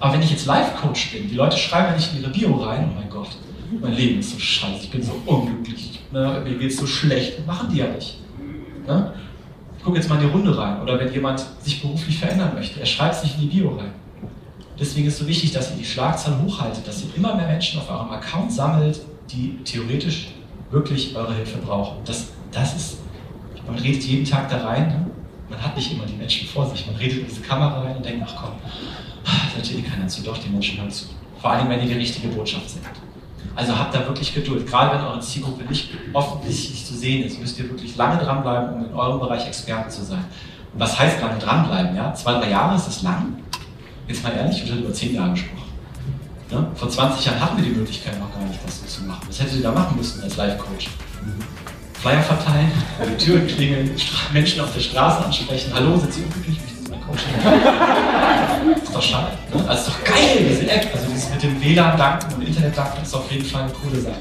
Aber 0.00 0.12
wenn 0.12 0.22
ich 0.22 0.32
jetzt 0.32 0.46
Life-Coach 0.46 1.12
bin, 1.12 1.28
die 1.28 1.36
Leute 1.36 1.56
schreiben 1.56 1.90
ja 1.90 1.94
nicht 1.94 2.12
in 2.12 2.20
ihre 2.20 2.30
Bio 2.30 2.54
rein, 2.56 2.90
oh 2.90 3.00
mein 3.00 3.08
Gott, 3.08 3.28
mein 3.80 3.94
Leben 3.94 4.18
ist 4.18 4.32
so 4.32 4.38
scheiße, 4.38 4.84
ich 4.84 4.90
bin 4.90 5.02
so 5.02 5.12
unglücklich, 5.26 6.00
ne? 6.10 6.42
mir 6.44 6.58
geht 6.58 6.70
es 6.70 6.76
so 6.76 6.86
schlecht. 6.86 7.46
Machen 7.46 7.68
die 7.72 7.78
ja 7.78 7.86
nicht. 7.86 8.18
Ne? 8.86 9.14
Ich 9.76 9.84
gucke 9.84 9.96
jetzt 9.96 10.08
mal 10.08 10.16
in 10.16 10.22
die 10.22 10.32
Runde 10.32 10.56
rein. 10.58 10.82
Oder 10.82 10.98
wenn 10.98 11.12
jemand 11.12 11.44
sich 11.62 11.80
beruflich 11.80 12.18
verändern 12.18 12.54
möchte, 12.54 12.80
er 12.80 12.86
schreibt 12.86 13.14
es 13.14 13.22
nicht 13.22 13.36
in 13.36 13.42
die 13.42 13.56
Bio 13.56 13.76
rein. 13.76 13.92
Deswegen 14.78 15.06
ist 15.06 15.14
es 15.14 15.20
so 15.20 15.28
wichtig, 15.28 15.52
dass 15.52 15.70
ihr 15.70 15.76
die 15.76 15.84
Schlagzahlen 15.84 16.42
hochhaltet, 16.42 16.86
dass 16.86 17.02
ihr 17.02 17.08
immer 17.16 17.34
mehr 17.34 17.46
Menschen 17.46 17.80
auf 17.80 17.90
eurem 17.90 18.10
Account 18.10 18.52
sammelt, 18.52 19.00
die 19.30 19.58
theoretisch 19.64 20.28
wirklich 20.70 21.14
eure 21.16 21.34
Hilfe 21.34 21.58
brauchen. 21.58 21.98
Das, 22.04 22.28
das 22.52 22.74
ist, 22.74 22.98
man 23.66 23.78
redet 23.78 24.02
jeden 24.04 24.24
Tag 24.24 24.48
da 24.50 24.66
rein, 24.66 24.88
ne? 24.88 25.07
Man 25.48 25.62
hat 25.62 25.76
nicht 25.76 25.92
immer 25.92 26.04
die 26.04 26.14
Menschen 26.14 26.48
vor 26.48 26.68
sich. 26.68 26.86
Man 26.86 26.96
redet 26.96 27.20
in 27.20 27.26
diese 27.26 27.40
Kamera 27.40 27.80
rein 27.80 27.96
und 27.96 28.04
denkt, 28.04 28.26
ach 28.28 28.34
komm, 28.42 28.52
da 29.24 29.56
hört 29.56 29.72
eh 29.72 29.82
keiner 29.82 30.06
zu, 30.08 30.22
doch, 30.22 30.38
die 30.38 30.48
Menschen 30.48 30.78
hören 30.78 30.90
zu. 30.90 31.06
Vor 31.40 31.50
allem, 31.50 31.68
wenn 31.68 31.80
ihr 31.80 31.86
die 31.86 31.94
richtige 31.94 32.28
Botschaft 32.28 32.68
sendet. 32.68 32.92
Also 33.54 33.76
habt 33.76 33.94
da 33.94 34.06
wirklich 34.06 34.34
Geduld. 34.34 34.66
Gerade 34.66 34.96
wenn 34.96 35.04
eure 35.04 35.20
Zielgruppe 35.20 35.64
nicht 35.64 35.90
offensichtlich 36.12 36.84
zu 36.84 36.94
sehen 36.94 37.24
ist, 37.24 37.40
müsst 37.40 37.58
ihr 37.58 37.68
wirklich 37.68 37.96
lange 37.96 38.22
dranbleiben, 38.22 38.74
um 38.74 38.84
in 38.84 38.94
eurem 38.94 39.18
Bereich 39.18 39.46
Experte 39.46 39.88
zu 39.88 40.04
sein. 40.04 40.24
Und 40.72 40.80
was 40.80 40.98
heißt 40.98 41.20
lange 41.20 41.38
dranbleiben? 41.38 41.96
Ja? 41.96 42.14
Zwei, 42.14 42.34
drei 42.34 42.50
Jahre 42.50 42.76
ist 42.76 42.86
das 42.86 43.02
lang. 43.02 43.36
Jetzt 44.06 44.22
mal 44.22 44.32
ehrlich, 44.32 44.64
wir 44.64 44.72
haben 44.72 44.82
über 44.82 44.92
zehn 44.92 45.14
Jahre 45.14 45.30
gesprochen. 45.30 45.72
Ja? 46.50 46.66
Vor 46.74 46.88
20 46.88 47.26
Jahren 47.26 47.40
hatten 47.40 47.56
wir 47.56 47.64
die 47.64 47.76
Möglichkeit 47.76 48.18
noch 48.18 48.32
gar 48.32 48.44
nicht, 48.44 48.58
das 48.64 48.80
so 48.80 48.86
zu 48.86 49.04
machen. 49.04 49.22
Was 49.26 49.40
hättet 49.40 49.56
ihr 49.56 49.62
da 49.62 49.72
machen 49.72 49.96
müssen 49.96 50.22
als 50.22 50.36
Life-Coach? 50.36 50.88
Flyer 52.00 52.22
verteilen, 52.22 52.70
die 53.04 53.24
Türen 53.24 53.46
klingeln, 53.46 53.90
Menschen 54.32 54.60
auf 54.60 54.72
der 54.72 54.80
Straße 54.80 55.24
ansprechen. 55.24 55.72
Hallo, 55.74 55.96
sind 55.96 56.12
Sie 56.14 56.22
unglücklich? 56.22 56.58
Coaching. 57.08 57.34
ist 58.82 58.94
doch 58.94 59.02
schade. 59.02 59.32
Ne? 59.52 59.64
Also 59.68 59.82
ist 59.82 59.88
doch 59.88 60.04
geil, 60.04 60.46
diese 60.48 60.70
App. 60.70 60.88
Also 60.94 61.06
dieses 61.08 61.30
mit 61.30 61.42
dem 61.42 61.60
WLAN 61.60 61.96
danken 61.96 62.34
und 62.34 62.42
Internet 62.42 62.76
danken 62.76 63.02
ist 63.02 63.14
auf 63.14 63.30
jeden 63.32 63.44
Fall 63.44 63.62
eine 63.62 63.72
coole 63.72 64.00
Sache. 64.00 64.20